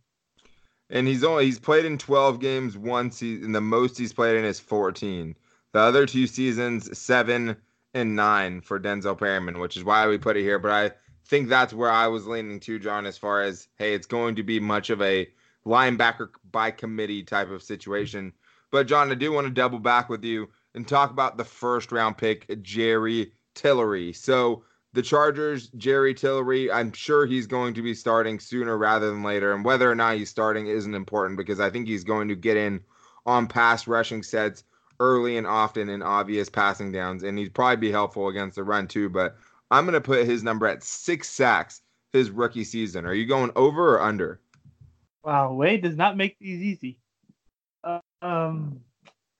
And 0.91 1.07
he's 1.07 1.23
only 1.23 1.45
he's 1.45 1.59
played 1.59 1.85
in 1.85 1.99
12 1.99 2.41
games 2.41 2.77
once. 2.77 3.21
He, 3.21 3.35
and 3.37 3.55
the 3.55 3.61
most 3.61 3.97
he's 3.97 4.13
played 4.13 4.37
in 4.37 4.45
is 4.45 4.59
14. 4.59 5.37
The 5.73 5.79
other 5.79 6.05
two 6.05 6.27
seasons, 6.27 6.99
seven 6.99 7.57
and 7.95 8.17
nine 8.17 8.61
for 8.61 8.81
Denzel 8.81 9.19
Perryman, 9.19 9.61
which 9.61 9.77
is 9.77 9.85
why 9.85 10.09
we 10.09 10.19
put 10.19 10.37
it 10.37 10.43
here. 10.43 10.59
But 10.59 10.73
I 10.73 10.91
think 11.27 11.49
that's 11.49 11.73
where 11.73 11.91
I 11.91 12.09
was 12.09 12.27
leaning 12.27 12.59
to, 12.61 12.79
John, 12.79 13.07
as 13.07 13.17
far 13.17 13.43
as 13.43 13.69
hey, 13.77 13.95
it's 13.95 14.07
going 14.07 14.35
to 14.37 14.43
be 14.43 14.59
much 14.59 14.91
of 14.91 15.01
a 15.01 15.29
linebacker 15.65 16.31
by 16.51 16.73
committee 16.73 17.23
type 17.23 17.51
of 17.51 17.63
situation. 17.63 18.33
But 18.73 18.87
John, 18.87 19.11
I 19.11 19.15
do 19.15 19.33
want 19.33 19.47
to 19.47 19.53
double 19.53 19.79
back 19.79 20.09
with 20.09 20.25
you 20.25 20.49
and 20.75 20.87
talk 20.87 21.11
about 21.11 21.37
the 21.37 21.45
first 21.45 21.93
round 21.93 22.19
pick, 22.19 22.63
Jerry 22.63 23.33
Tillery. 23.55 24.13
So 24.13 24.65
the 24.93 25.03
Chargers, 25.03 25.69
Jerry 25.77 26.15
Tillery, 26.15 26.71
I'm 26.71 26.93
sure 26.93 27.27
he's 27.27 27.47
going 27.47 27.75
to 27.75 27.83
be 27.83 27.95
starting 27.95 28.41
sooner 28.41 28.77
rather 28.77 29.11
than 29.11 29.23
later. 29.23 29.53
And 29.53 29.65
whether 29.65 29.91
or 29.91 29.95
not 29.95 30.17
he's 30.17 30.31
starting 30.31 30.67
isn't 30.67 30.95
important 30.95 31.37
because 31.37 31.61
I 31.61 31.71
think 31.71 31.87
he's 31.87 32.05
going 32.05 32.29
to 32.29 32.37
get 32.37 32.57
in 32.57 32.81
on 33.27 33.47
pass 33.47 33.87
rushing 33.87 34.23
sets 34.23 34.65
early 34.99 35.37
and 35.37 35.47
often 35.47 35.89
in 35.89 36.03
obvious 36.03 36.49
passing 36.49 36.93
downs, 36.93 37.23
and 37.23 37.39
he'd 37.39 37.55
probably 37.55 37.77
be 37.77 37.91
helpful 37.91 38.29
against 38.29 38.57
the 38.57 38.65
run 38.65 38.87
too. 38.87 39.09
But 39.09 39.37
I'm 39.71 39.85
going 39.85 39.95
to 39.95 40.01
put 40.01 40.27
his 40.27 40.43
number 40.43 40.67
at 40.67 40.83
six 40.83 41.29
sacks 41.29 41.83
his 42.13 42.31
rookie 42.31 42.65
season. 42.65 43.07
Are 43.07 43.15
you 43.15 43.27
going 43.27 43.51
over 43.57 43.95
or 43.95 44.03
under? 44.03 44.41
Wow, 45.25 45.55
Wade 45.55 45.83
does 45.83 45.97
not 45.97 46.17
make 46.17 46.37
these 46.39 46.61
easy. 46.61 46.99
Uh, 47.85 48.01
um, 48.21 48.81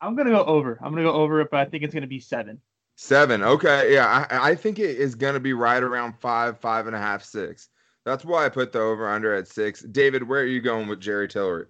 I'm 0.01 0.15
going 0.15 0.27
to 0.27 0.33
go 0.33 0.45
over. 0.45 0.79
I'm 0.83 0.93
going 0.93 1.05
to 1.05 1.11
go 1.11 1.17
over 1.17 1.41
it, 1.41 1.49
but 1.51 1.61
I 1.61 1.65
think 1.65 1.85
it's 1.85 1.93
going 1.93 2.03
to 2.03 2.09
be 2.09 2.21
seven. 2.21 2.61
Seven. 2.97 3.43
Okay. 3.43 3.95
Yeah. 3.95 4.27
I, 4.31 4.51
I 4.51 4.55
think 4.55 4.79
it 4.79 4.97
is 4.97 5.15
going 5.15 5.35
to 5.35 5.41
be 5.41 5.53
right 5.53 5.83
around 5.83 6.15
five, 6.21 6.59
five 6.59 6.87
and 6.87 6.97
a 6.97 6.99
half, 6.99 7.23
six. 7.23 7.69
That's 8.05 8.25
why 8.25 8.47
I 8.47 8.49
put 8.49 8.73
the 8.73 8.81
over 8.81 9.09
under 9.09 9.35
at 9.35 9.49
six. 9.49 9.83
David, 9.83 10.27
where 10.27 10.41
are 10.41 10.47
you 10.47 10.61
going 10.61 10.89
with 10.89 11.01
Jerry 11.01 11.29
Tillery? 11.29 11.67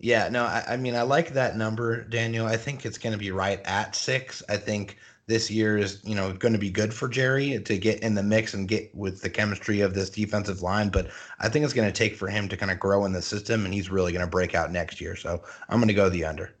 Yeah, 0.00 0.28
no, 0.28 0.44
I, 0.44 0.64
I, 0.68 0.76
mean, 0.76 0.94
I 0.94 1.02
like 1.02 1.32
that 1.32 1.56
number, 1.56 2.04
Daniel. 2.04 2.46
I 2.46 2.56
think 2.56 2.86
it's 2.86 2.98
going 2.98 3.12
to 3.12 3.18
be 3.18 3.32
right 3.32 3.60
at 3.64 3.96
six. 3.96 4.42
I 4.48 4.56
think 4.56 4.96
this 5.26 5.50
year 5.50 5.76
is, 5.76 6.00
you 6.04 6.14
know, 6.14 6.32
going 6.32 6.52
to 6.54 6.58
be 6.58 6.70
good 6.70 6.94
for 6.94 7.08
Jerry 7.08 7.60
to 7.60 7.78
get 7.78 8.00
in 8.00 8.14
the 8.14 8.22
mix 8.22 8.54
and 8.54 8.68
get 8.68 8.94
with 8.94 9.20
the 9.20 9.30
chemistry 9.30 9.80
of 9.80 9.94
this 9.94 10.08
defensive 10.08 10.62
line. 10.62 10.88
But 10.88 11.08
I 11.40 11.48
think 11.48 11.64
it's 11.64 11.74
going 11.74 11.88
to 11.88 11.92
take 11.92 12.16
for 12.16 12.28
him 12.28 12.48
to 12.48 12.56
kind 12.56 12.70
of 12.70 12.78
grow 12.78 13.04
in 13.04 13.12
the 13.12 13.22
system, 13.22 13.64
and 13.64 13.74
he's 13.74 13.90
really 13.90 14.12
going 14.12 14.24
to 14.24 14.30
break 14.30 14.54
out 14.54 14.70
next 14.70 15.00
year. 15.00 15.16
So 15.16 15.42
I'm 15.68 15.78
going 15.78 15.88
to 15.88 15.94
go 15.94 16.08
the 16.08 16.24
under. 16.24 16.54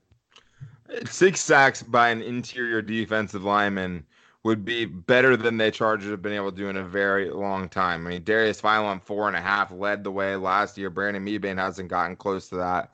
Six 1.06 1.40
sacks 1.40 1.82
by 1.82 2.08
an 2.08 2.22
interior 2.22 2.82
defensive 2.82 3.44
lineman 3.44 4.04
would 4.44 4.64
be 4.64 4.84
better 4.84 5.36
than 5.36 5.58
the 5.58 5.70
Chargers 5.70 6.10
have 6.10 6.22
been 6.22 6.32
able 6.32 6.50
to 6.50 6.56
do 6.56 6.68
in 6.68 6.76
a 6.76 6.84
very 6.84 7.30
long 7.30 7.68
time. 7.68 8.06
I 8.06 8.10
mean, 8.10 8.24
Darius 8.24 8.60
Philon 8.60 9.02
four 9.02 9.28
and 9.28 9.36
a 9.36 9.40
half 9.40 9.70
led 9.70 10.04
the 10.04 10.10
way 10.10 10.36
last 10.36 10.78
year. 10.78 10.90
Brandon 10.90 11.24
Mebane 11.24 11.58
hasn't 11.58 11.88
gotten 11.88 12.16
close 12.16 12.48
to 12.48 12.56
that 12.56 12.90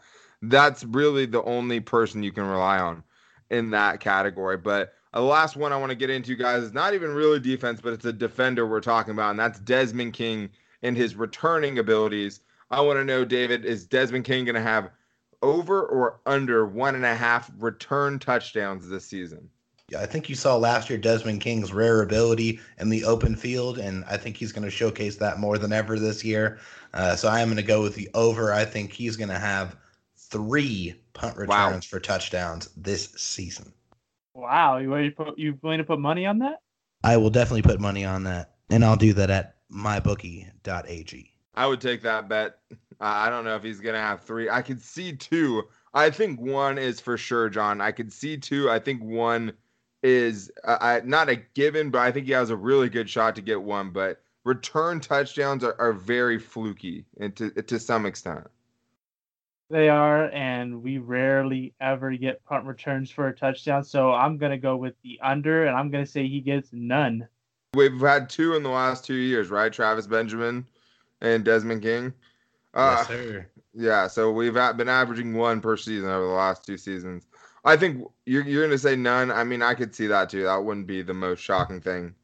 that's 0.51 0.85
really 0.85 1.27
the 1.27 1.43
only 1.45 1.81
person 1.81 2.23
you 2.23 2.33
can 2.33 2.45
rely 2.45 2.79
on 2.79 3.03
in 3.51 3.71
that 3.71 4.01
category. 4.01 4.57
But 4.57 4.95
the 5.13 5.21
last 5.21 5.57
one 5.57 5.73
I 5.73 5.77
want 5.77 5.91
to 5.91 5.97
get 5.97 6.11
into, 6.11 6.37
guys, 6.37 6.63
is 6.63 6.73
not 6.73 6.95
even 6.95 7.15
really 7.15 7.41
defense, 7.41 7.81
but 7.81 7.93
it's 7.93 8.05
a 8.05 8.13
defender 8.13 8.67
we're 8.67 8.81
talking 8.81 9.13
about, 9.13 9.31
and 9.31 9.39
that's 9.39 9.61
Desmond 9.61 10.13
King 10.13 10.51
and 10.83 10.97
his 10.97 11.15
returning 11.15 11.79
abilities. 11.79 12.41
I 12.71 12.81
want 12.81 12.99
to 12.99 13.05
know, 13.05 13.25
David, 13.25 13.65
is 13.65 13.87
Desmond 13.87 14.25
King 14.25 14.45
going 14.45 14.55
to 14.55 14.61
have 14.61 14.91
over 15.45 15.83
or 15.83 16.21
under 16.27 16.67
one 16.67 16.95
and 16.95 17.05
a 17.05 17.15
half 17.15 17.51
return 17.59 18.19
touchdowns 18.19 18.89
this 18.89 19.05
season? 19.05 19.51
Yeah, 19.91 20.01
I 20.01 20.07
think 20.07 20.31
you 20.31 20.35
saw 20.35 20.57
last 20.57 20.89
year 20.89 20.99
Desmond 20.99 21.43
King's 21.43 21.73
rare 21.73 22.01
ability 22.01 22.59
in 22.79 22.89
the 22.89 23.05
open 23.05 23.37
field, 23.37 23.79
and 23.79 24.03
I 24.07 24.17
think 24.17 24.37
he's 24.37 24.51
going 24.51 24.65
to 24.65 24.71
showcase 24.71 25.17
that 25.17 25.39
more 25.39 25.59
than 25.59 25.73
ever 25.73 25.99
this 25.99 26.25
year. 26.25 26.59
Uh, 26.95 27.15
so 27.15 27.29
I 27.29 27.41
am 27.41 27.49
going 27.49 27.57
to 27.57 27.63
go 27.63 27.83
with 27.83 27.95
the 27.95 28.09
over. 28.15 28.53
I 28.53 28.65
think 28.65 28.93
he's 28.93 29.17
going 29.17 29.29
to 29.29 29.39
have 29.39 29.77
three 30.17 30.95
punt 31.13 31.37
returns 31.37 31.49
wow. 31.49 31.81
for 31.91 32.01
touchdowns 32.01 32.71
this 32.77 33.11
season. 33.11 33.73
Wow, 34.35 34.79
you 34.79 34.97
you 34.97 35.11
put 35.13 35.39
you 35.39 35.53
going 35.53 35.79
to 35.79 35.85
put 35.85 36.01
money 36.01 36.25
on 36.25 36.39
that? 36.39 36.61
I 37.05 37.19
will 37.19 37.31
definitely 37.31 37.63
put 37.63 37.79
money 37.79 38.07
on 38.07 38.25
that, 38.25 38.55
and 38.71 38.85
I'll 38.85 38.97
do 38.97 39.13
that 39.13 39.31
at 39.31 39.57
mybookie.ag. 39.71 41.31
I 41.57 41.67
would 41.67 41.81
take 41.81 42.03
that 42.03 42.29
bet. 42.29 42.59
I 43.01 43.31
don't 43.31 43.45
know 43.45 43.57
if 43.57 43.63
he's 43.63 43.81
gonna 43.81 44.01
have 44.01 44.23
three. 44.23 44.49
I 44.49 44.63
could 44.63 44.81
see 44.81 45.15
two. 45.15 45.65
I 45.93 46.11
think 46.11 46.41
one 46.41 46.79
is 46.79 47.01
for 47.01 47.17
sure, 47.17 47.49
John. 47.49 47.81
I 47.81 47.93
could 47.93 48.13
see 48.13 48.37
two. 48.37 48.71
I 48.71 48.79
think 48.79 49.03
one 49.03 49.53
is 50.03 50.51
uh, 50.65 50.79
I, 50.81 51.01
not 51.05 51.29
a 51.29 51.37
given, 51.37 51.91
but 51.91 52.01
I 52.01 52.13
think 52.13 52.27
he 52.27 52.33
has 52.33 52.51
a 52.51 52.57
really 52.57 52.89
good 52.89 53.09
shot 53.09 53.37
to 53.37 53.43
get 53.43 53.63
one. 53.63 53.91
But 53.91 54.21
return 54.45 55.01
touchdowns 55.01 55.65
are, 55.65 55.77
are 55.79 55.93
very 55.93 56.39
fluky, 56.39 57.05
and 57.19 57.35
to 57.37 57.51
to 57.51 57.79
some 57.79 58.07
extent. 58.07 58.47
They 59.71 59.89
are, 59.89 60.31
and 60.31 60.83
we 60.83 60.99
rarely 60.99 61.75
ever 61.81 62.13
get 62.13 62.45
punt 62.45 62.67
returns 62.67 63.11
for 63.11 63.29
a 63.29 63.35
touchdown. 63.35 63.83
So 63.85 64.13
I'm 64.13 64.37
gonna 64.37 64.59
go 64.59 64.77
with 64.77 64.95
the 65.03 65.19
under, 65.23 65.67
and 65.67 65.77
I'm 65.77 65.91
gonna 65.91 66.07
say 66.07 66.27
he 66.27 66.41
gets 66.41 66.69
none. 66.73 67.27
We've 67.75 67.99
had 67.99 68.29
two 68.29 68.55
in 68.55 68.63
the 68.63 68.69
last 68.69 69.05
two 69.05 69.15
years, 69.15 69.51
right? 69.51 69.73
Travis 69.73 70.07
Benjamin 70.07 70.67
and 71.21 71.45
Desmond 71.45 71.83
King. 71.83 72.13
Uh, 72.75 72.97
yes, 72.99 73.09
sir. 73.09 73.47
Yeah, 73.73 74.07
so 74.07 74.31
we've 74.31 74.55
been 74.55 74.89
averaging 74.89 75.35
one 75.35 75.61
per 75.61 75.77
season 75.77 76.09
over 76.09 76.27
the 76.27 76.33
last 76.33 76.65
two 76.65 76.77
seasons. 76.77 77.27
I 77.65 77.77
think 77.77 78.07
you're 78.27 78.45
you're 78.45 78.67
gonna 78.67 78.79
say 78.79 78.95
none. 78.95 79.31
I 79.31 79.43
mean, 79.45 79.63
I 79.63 79.75
could 79.75 79.95
see 79.95 80.07
that 80.09 80.29
too. 80.29 80.45
That 80.45 80.65
wouldn't 80.65 80.87
be 80.87 81.03
the 81.03 81.15
most 81.15 81.41
shocking 81.41 81.81
thing 81.81 82.15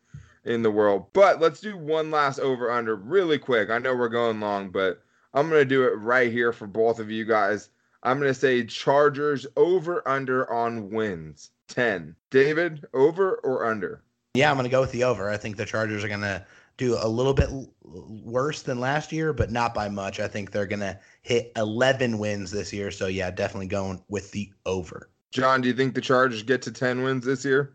in 0.45 0.63
the 0.63 0.71
world. 0.71 1.07
But 1.13 1.41
let's 1.41 1.61
do 1.61 1.77
one 1.77 2.11
last 2.11 2.39
over 2.39 2.71
under 2.71 2.97
really 2.97 3.39
quick. 3.39 3.71
I 3.71 3.79
know 3.79 3.95
we're 3.95 4.09
going 4.09 4.41
long, 4.41 4.71
but 4.71 5.03
I'm 5.35 5.49
going 5.49 5.61
to 5.61 5.65
do 5.65 5.85
it 5.85 5.99
right 5.99 6.31
here 6.31 6.53
for 6.53 6.67
both 6.67 6.99
of 6.99 7.11
you 7.11 7.25
guys. 7.25 7.71
I'm 8.03 8.19
going 8.19 8.33
to 8.33 8.39
say 8.39 8.65
Chargers 8.65 9.47
over 9.57 10.07
under 10.09 10.51
on 10.51 10.91
wins 10.91 11.51
10. 11.69 12.17
David, 12.31 12.87
over 12.95 13.35
or 13.37 13.67
under? 13.67 14.03
Yeah, 14.35 14.51
I'm 14.51 14.57
going 14.57 14.65
to 14.65 14.71
go 14.71 14.81
with 14.81 14.93
the 14.93 15.05
over. 15.05 15.29
I 15.29 15.37
think 15.37 15.57
the 15.57 15.67
Chargers 15.67 16.03
are 16.03 16.09
going 16.09 16.21
to 16.21 16.45
do 16.81 16.97
a 16.99 17.07
little 17.07 17.35
bit 17.35 17.51
worse 17.85 18.62
than 18.62 18.81
last 18.81 19.12
year, 19.12 19.35
but 19.35 19.53
not 19.53 19.75
by 19.75 19.88
much. 19.88 20.19
I 20.19 20.27
think 20.27 20.51
they're 20.51 20.66
going 20.66 20.81
to 20.81 20.99
hit 21.21 21.53
11 21.57 22.19
wins 22.19 22.51
this 22.51 22.73
year. 22.73 22.90
So, 22.90 23.07
yeah, 23.07 23.31
definitely 23.31 23.66
going 23.66 24.03
with 24.09 24.31
the 24.33 24.51
over. 24.64 25.11
John, 25.31 25.61
do 25.61 25.69
you 25.69 25.75
think 25.75 25.95
the 25.95 26.01
Chargers 26.01 26.43
get 26.43 26.62
to 26.62 26.73
10 26.73 27.03
wins 27.03 27.27
this 27.27 27.45
year? 27.45 27.75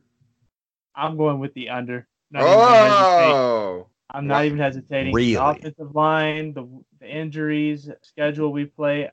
I'm 0.95 1.17
going 1.17 1.39
with 1.39 1.53
the 1.53 1.69
under. 1.69 2.07
Not 2.31 2.43
oh, 2.43 3.87
I'm 4.09 4.25
not 4.25 4.45
even 4.45 4.57
hesitating. 4.57 5.13
Really? 5.13 5.35
The 5.35 5.45
offensive 5.45 5.93
line, 5.93 6.53
the, 6.53 6.67
the 6.99 7.07
injuries, 7.07 7.87
schedule 8.01 8.51
we 8.51 8.65
play, 8.65 9.11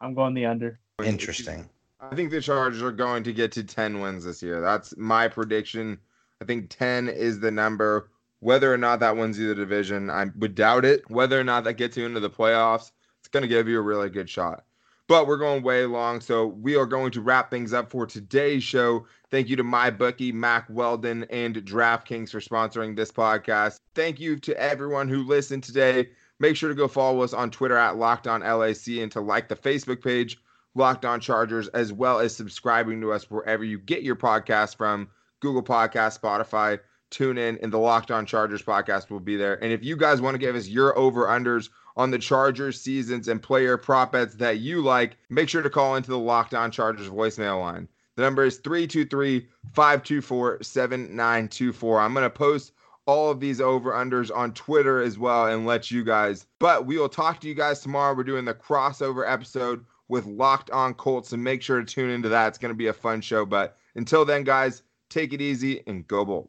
I'm 0.00 0.14
going 0.14 0.32
the 0.32 0.46
under. 0.46 0.80
Interesting. 1.04 1.68
I 2.00 2.14
think 2.14 2.30
the 2.30 2.40
Chargers 2.40 2.82
are 2.82 2.92
going 2.92 3.22
to 3.24 3.34
get 3.34 3.52
to 3.52 3.64
10 3.64 4.00
wins 4.00 4.24
this 4.24 4.42
year. 4.42 4.62
That's 4.62 4.96
my 4.96 5.28
prediction. 5.28 5.98
I 6.40 6.46
think 6.46 6.70
10 6.70 7.08
is 7.08 7.38
the 7.38 7.50
number. 7.50 8.08
Whether 8.40 8.72
or 8.72 8.78
not 8.78 9.00
that 9.00 9.16
wins 9.16 9.38
you 9.38 9.48
the 9.48 9.54
division, 9.54 10.10
I 10.10 10.26
would 10.36 10.54
doubt 10.54 10.84
it. 10.84 11.10
Whether 11.10 11.40
or 11.40 11.44
not 11.44 11.64
that 11.64 11.74
gets 11.74 11.96
you 11.96 12.04
into 12.06 12.20
the 12.20 12.30
playoffs, 12.30 12.92
it's 13.20 13.28
going 13.28 13.42
to 13.42 13.48
give 13.48 13.68
you 13.68 13.78
a 13.78 13.82
really 13.82 14.10
good 14.10 14.28
shot. 14.28 14.64
But 15.08 15.28
we're 15.28 15.36
going 15.36 15.62
way 15.62 15.86
long, 15.86 16.20
so 16.20 16.46
we 16.46 16.74
are 16.74 16.84
going 16.84 17.12
to 17.12 17.20
wrap 17.20 17.48
things 17.48 17.72
up 17.72 17.90
for 17.90 18.06
today's 18.06 18.64
show. 18.64 19.06
Thank 19.30 19.48
you 19.48 19.54
to 19.56 19.62
my 19.62 19.88
bookie, 19.88 20.32
Mack 20.32 20.66
Weldon, 20.68 21.24
and 21.30 21.54
DraftKings 21.56 22.30
for 22.30 22.40
sponsoring 22.40 22.96
this 22.96 23.12
podcast. 23.12 23.78
Thank 23.94 24.18
you 24.18 24.36
to 24.40 24.60
everyone 24.60 25.08
who 25.08 25.22
listened 25.22 25.62
today. 25.62 26.08
Make 26.40 26.56
sure 26.56 26.68
to 26.68 26.74
go 26.74 26.88
follow 26.88 27.22
us 27.22 27.32
on 27.32 27.52
Twitter 27.52 27.76
at 27.76 27.96
Locked 27.96 28.26
On 28.26 28.40
LAC 28.40 28.88
and 29.00 29.10
to 29.12 29.20
like 29.20 29.48
the 29.48 29.54
Facebook 29.54 30.02
page, 30.02 30.38
Locked 30.74 31.04
On 31.04 31.20
Chargers, 31.20 31.68
as 31.68 31.92
well 31.92 32.18
as 32.18 32.34
subscribing 32.34 33.00
to 33.00 33.12
us 33.12 33.30
wherever 33.30 33.62
you 33.62 33.78
get 33.78 34.02
your 34.02 34.16
podcast 34.16 34.76
from 34.76 35.08
Google 35.40 35.62
Podcast, 35.62 36.20
Spotify, 36.20 36.80
TuneIn, 37.16 37.58
and 37.62 37.72
the 37.72 37.78
Locked 37.78 38.10
On 38.10 38.26
Chargers 38.26 38.62
podcast 38.62 39.10
will 39.10 39.20
be 39.20 39.36
there. 39.36 39.62
And 39.62 39.72
if 39.72 39.82
you 39.84 39.96
guys 39.96 40.20
want 40.20 40.34
to 40.34 40.38
give 40.38 40.56
us 40.56 40.68
your 40.68 40.96
over 40.98 41.26
unders 41.26 41.70
on 41.96 42.10
the 42.10 42.18
Chargers 42.18 42.80
seasons 42.80 43.28
and 43.28 43.42
player 43.42 43.76
prop 43.76 44.12
bets 44.12 44.34
that 44.36 44.58
you 44.58 44.82
like, 44.82 45.16
make 45.30 45.48
sure 45.48 45.62
to 45.62 45.70
call 45.70 45.96
into 45.96 46.10
the 46.10 46.18
Locked 46.18 46.54
On 46.54 46.70
Chargers 46.70 47.08
voicemail 47.08 47.60
line. 47.60 47.88
The 48.16 48.22
number 48.22 48.44
is 48.44 48.58
323 48.58 49.46
524 49.72 50.62
7924. 50.62 52.00
I'm 52.00 52.12
going 52.14 52.24
to 52.24 52.30
post 52.30 52.72
all 53.06 53.30
of 53.30 53.40
these 53.40 53.60
over 53.60 53.92
unders 53.92 54.34
on 54.34 54.52
Twitter 54.52 55.00
as 55.00 55.18
well 55.18 55.46
and 55.46 55.66
let 55.66 55.90
you 55.90 56.02
guys. 56.04 56.46
But 56.58 56.86
we 56.86 56.98
will 56.98 57.08
talk 57.08 57.40
to 57.40 57.48
you 57.48 57.54
guys 57.54 57.80
tomorrow. 57.80 58.14
We're 58.14 58.24
doing 58.24 58.44
the 58.44 58.54
crossover 58.54 59.30
episode 59.30 59.84
with 60.08 60.26
Locked 60.26 60.70
On 60.70 60.94
Colts, 60.94 61.30
so 61.30 61.36
make 61.36 61.62
sure 61.62 61.80
to 61.80 61.84
tune 61.84 62.10
into 62.10 62.28
that. 62.28 62.48
It's 62.48 62.58
going 62.58 62.72
to 62.72 62.76
be 62.76 62.88
a 62.88 62.92
fun 62.92 63.20
show. 63.20 63.44
But 63.44 63.76
until 63.94 64.24
then, 64.24 64.44
guys, 64.44 64.82
take 65.08 65.32
it 65.32 65.40
easy 65.40 65.82
and 65.86 66.06
go 66.06 66.24
Bolts. 66.24 66.44